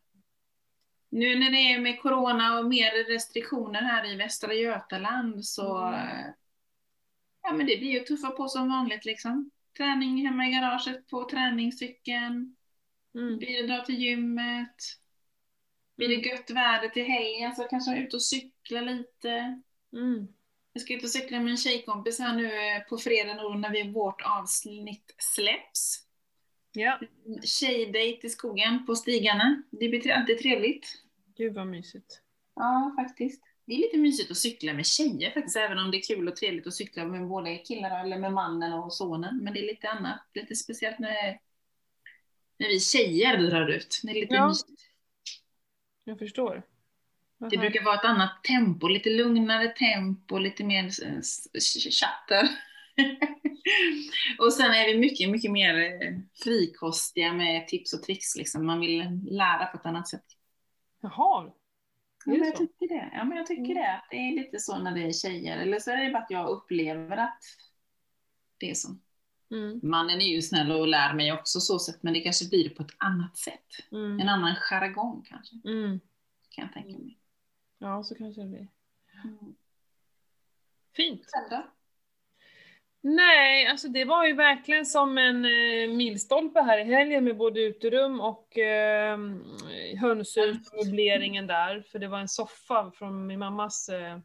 [1.10, 6.32] Nu när det är med corona och mer restriktioner här i Västra Götaland så Mm.
[7.46, 9.50] Ja men det blir ju tuffa på som vanligt liksom.
[9.76, 12.56] Träning hemma i garaget på träningscykeln,
[13.14, 13.38] Mm.
[13.38, 14.76] bidra till gymmet.
[15.96, 19.62] Blir det gött väder till helgen så kanske jag är ute och cykla lite.
[19.92, 20.28] Mm.
[20.72, 23.92] Jag ska ut och cykla med en tjejkompis här nu eh, på fredag när vi,
[23.92, 26.06] vårt avsnitt släpps.
[26.72, 27.00] Ja,
[27.44, 29.62] Tjejdejt i skogen på stigarna.
[29.70, 30.86] Det blir alltid trevligt.
[31.36, 32.20] gud vad mysigt.
[32.54, 33.42] Ja, faktiskt.
[33.66, 36.36] Det är lite mysigt att cykla med tjejer faktiskt, även om det är kul och
[36.36, 39.38] trevligt att cykla med både killar eller med mannen och sonen.
[39.44, 41.38] Men det är lite annat, lite speciellt när,
[42.58, 44.00] när vi tjejer drar ut.
[44.02, 44.48] Det är lite Ja.
[44.48, 44.82] mysigt.
[46.04, 46.62] Jag förstår.
[47.38, 50.90] Vad Det brukar vara ett annat tempo, lite lugnare tempo, lite mer
[51.90, 52.48] chatter.
[54.38, 58.36] och sen är vi mycket, mycket mer eh, frikostiga med tips och tricks.
[58.36, 58.66] Liksom.
[58.66, 60.24] Man vill lära på ett annat sätt.
[61.00, 61.52] Jaha.
[62.26, 63.10] Ja, men jag tycker det.
[63.14, 63.74] Ja, men jag tycker Mm.
[63.74, 64.02] det.
[64.10, 65.58] Det är lite så när det är tjejer.
[65.58, 67.42] Eller så är det bara att jag upplever att
[68.58, 68.88] det är så.
[69.50, 69.80] Mm.
[69.82, 72.82] Mannen är ju snäll och lär mig också så sätt, men det kanske blir på
[72.82, 73.66] ett annat sätt.
[73.92, 74.20] Mm.
[74.20, 76.00] En annan jargong kanske, Mm.
[76.48, 77.18] kan jag tänka mig.
[77.78, 78.68] Ja, så kanske det blir.
[79.24, 79.54] Mm.
[80.96, 81.22] Fint.
[81.50, 81.66] Då?
[83.08, 87.60] Nej, alltså det var ju verkligen som en eh, milstolpe här i helgen med både
[87.60, 89.18] uterum och eh,
[90.00, 91.80] hönshus och möbleringen där.
[91.80, 94.18] För det var en soffa från min mammas eh,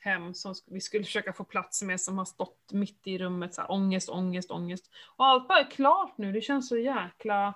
[0.00, 3.60] hem som vi skulle försöka få plats med som har stått mitt i rummet så
[3.60, 4.90] här, ångest, ångest, ångest.
[5.16, 7.54] Och allt bara är klart nu, det känns så jäkla...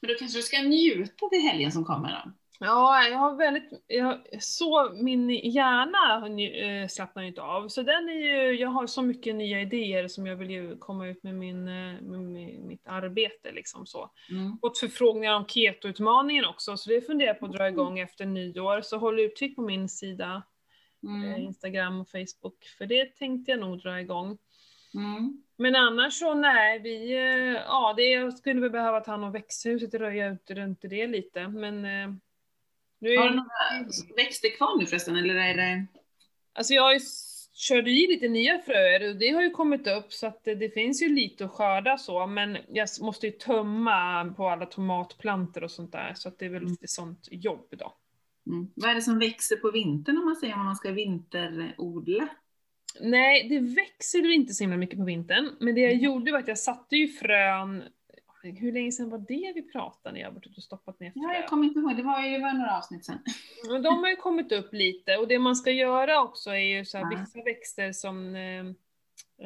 [0.00, 2.32] Men då kanske du ska njuta till helgen som kommer då?
[2.64, 6.26] Ja, jag har väldigt, jag, så min hjärna
[6.82, 7.68] eh, slappnar ju inte av.
[7.68, 11.06] Så den är ju, jag har så mycket nya idéer som jag vill ju komma
[11.06, 14.10] ut med, min, eh, med, mitt arbete liksom så.
[14.30, 14.58] Mm.
[14.60, 18.80] Fått förfrågningar om keto-utmaningen också, så det funderar jag på att dra igång efter nyår.
[18.80, 20.42] Så håll utkik på min sida, eh,
[21.04, 21.40] Mm.
[21.40, 24.38] Instagram och Facebook, för det tänkte jag nog dra igång.
[24.94, 25.42] Mm.
[25.56, 29.94] Men annars så nej, vi, eh, ja det skulle väl behöva ta hand om växthuset
[29.94, 32.16] och röja ut runt det lite, men eh,
[33.02, 35.86] nu är Har du några växter kvar nu förresten, eller är det...
[36.54, 37.00] Alltså jag
[37.54, 41.02] körde i lite nya fröer och det har ju kommit upp så att det, finns
[41.02, 45.92] ju lite att skörda så, men jag måste ju tömma på alla tomatplantor och sånt
[45.92, 46.70] där, så att det är väl Mm.
[46.70, 47.94] lite sånt jobb då.
[48.46, 48.68] Mm.
[48.74, 52.28] Vad är det som växer på vintern om man säger om man ska vinterodla?
[53.00, 56.04] Nej, det växer inte så himla mycket på vintern, men det jag Mm.
[56.04, 57.82] gjorde var att jag satte ju frön,
[58.50, 61.28] hur länge sedan var det vi pratade när jag varit ute och stoppat ner Ja,
[61.28, 61.34] frö?
[61.34, 63.18] jag kommer inte ihåg, det var ju det var några avsnitt sen.
[63.70, 66.84] Men de har ju kommit upp lite och det man ska göra också är ju
[66.84, 67.18] så här, Ja.
[67.20, 68.60] vissa växter som eh,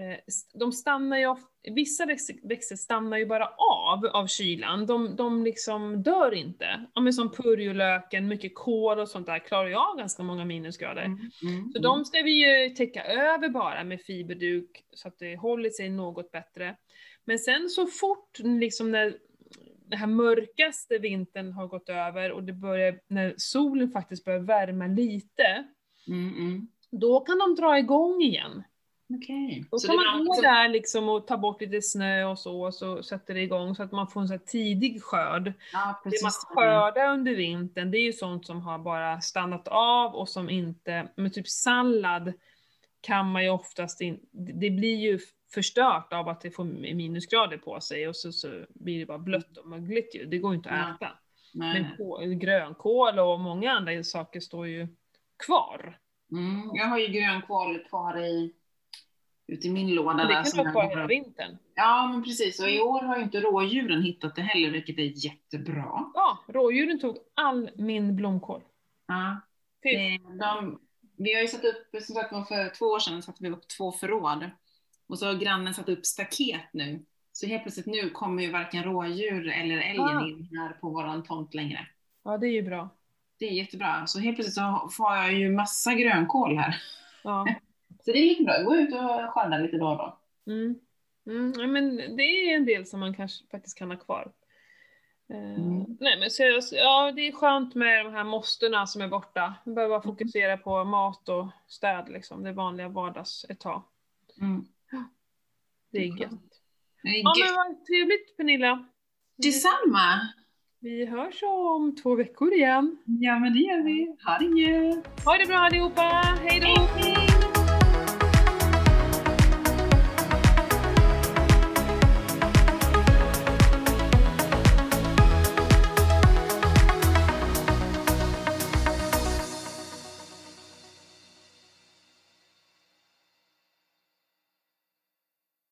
[0.03, 0.19] eh,
[0.55, 1.37] de stannar ju,
[1.75, 2.07] vissa
[2.43, 6.87] växter, stannar ju bara av av kylan, de, de liksom dör inte.
[6.95, 11.03] Ja, men som purjolöken, mycket kål och sånt där klarar ju av ganska många minusgrader.
[11.05, 11.19] Mm.
[11.43, 11.73] Mm.
[11.73, 12.31] Så de ska vi
[12.65, 16.77] ju täcka över bara med fiberduk så att det håller sig något bättre.
[17.27, 19.19] Men sen så fort liksom när
[19.89, 24.87] den här mörkaste vintern har gått över och det börjar, när solen faktiskt börjar värma
[24.87, 25.65] lite,
[26.09, 26.29] Mm.
[26.29, 26.69] Mm.
[26.91, 28.63] då kan de dra igång igen.
[29.15, 29.65] Okej.
[29.71, 32.75] Då Så kan man gå där liksom och ta bort lite snö och så, och
[32.75, 35.53] så sätter det igång så att man får en sån här tidig skörd.
[35.73, 40.15] Ja, Det man skördar under vintern, det är ju sånt som har bara stannat av
[40.15, 42.33] och som inte, men typ sallad
[43.01, 45.19] kan man ju oftast inte, det blir ju
[45.61, 49.57] förstört av att det får minusgrader på sig och så, så blir det bara blött
[49.57, 50.25] och mögligt ju.
[50.27, 51.07] Det går ju inte att Ja.
[51.07, 51.19] äta.
[51.55, 51.83] Nej.
[51.83, 54.89] Men kål, grönkål och många andra saker står ju
[55.47, 55.99] kvar.
[56.33, 56.71] Mm.
[56.75, 58.53] Jag har ju grönkål kvar i,
[59.47, 60.11] ute i min låda.
[60.23, 61.57] Och det kan jag kvar hela vintern.
[61.75, 62.61] Ja, men precis.
[62.63, 66.11] Och i år har ju inte rådjuren hittat det heller, vilket är jättebra.
[66.15, 68.63] Ja, rådjuren tog all min blomkål.
[69.07, 69.41] Ja.
[69.91, 70.81] Eh, De,
[71.19, 73.69] vi har ju satt upp, som sagt var för två år sedan satte vi upp
[73.69, 74.51] två förråd.
[75.07, 77.05] Och så har grannen satt upp staket nu.
[77.33, 80.27] Så helt plötsligt nu kommer ju varken rådjur eller älgen Ah.
[80.27, 81.87] in här på våran tomt längre.
[82.25, 82.89] Ja, det är ju bra.
[83.39, 84.07] Det är jättebra.
[84.07, 86.83] Så helt plötsligt så får jag ju massa grönkål här.
[87.25, 87.47] Ja.
[88.05, 88.63] Så det är lite bra.
[88.63, 89.01] Gå ut och
[89.35, 90.19] skörda lite då och då.
[90.53, 90.79] Mm.
[91.27, 94.33] Mm, ja, men det är en del som man kanske faktiskt kan ha kvar.
[95.33, 95.97] Eh, Mm.
[96.01, 96.43] Nej men så,
[96.73, 99.55] ja, det är skönt med de här måstena som är borta.
[99.65, 103.83] Man behöver bara fokusera på mat och städ liksom, det vanliga vardags ett tag.
[104.41, 104.65] Mm.
[105.97, 106.31] Det är gött.
[107.03, 108.87] Det är Ja men vad trevligt Pernilla.
[109.37, 110.29] Detsamma!
[110.81, 112.97] Vi hörs om två veckor igen.
[113.05, 114.17] Ja men det gör vi.
[114.25, 115.25] Ha det gött!
[115.25, 116.03] Ha det bra allihopa,
[116.43, 116.67] hej då!
[116.67, 117.26] Hej!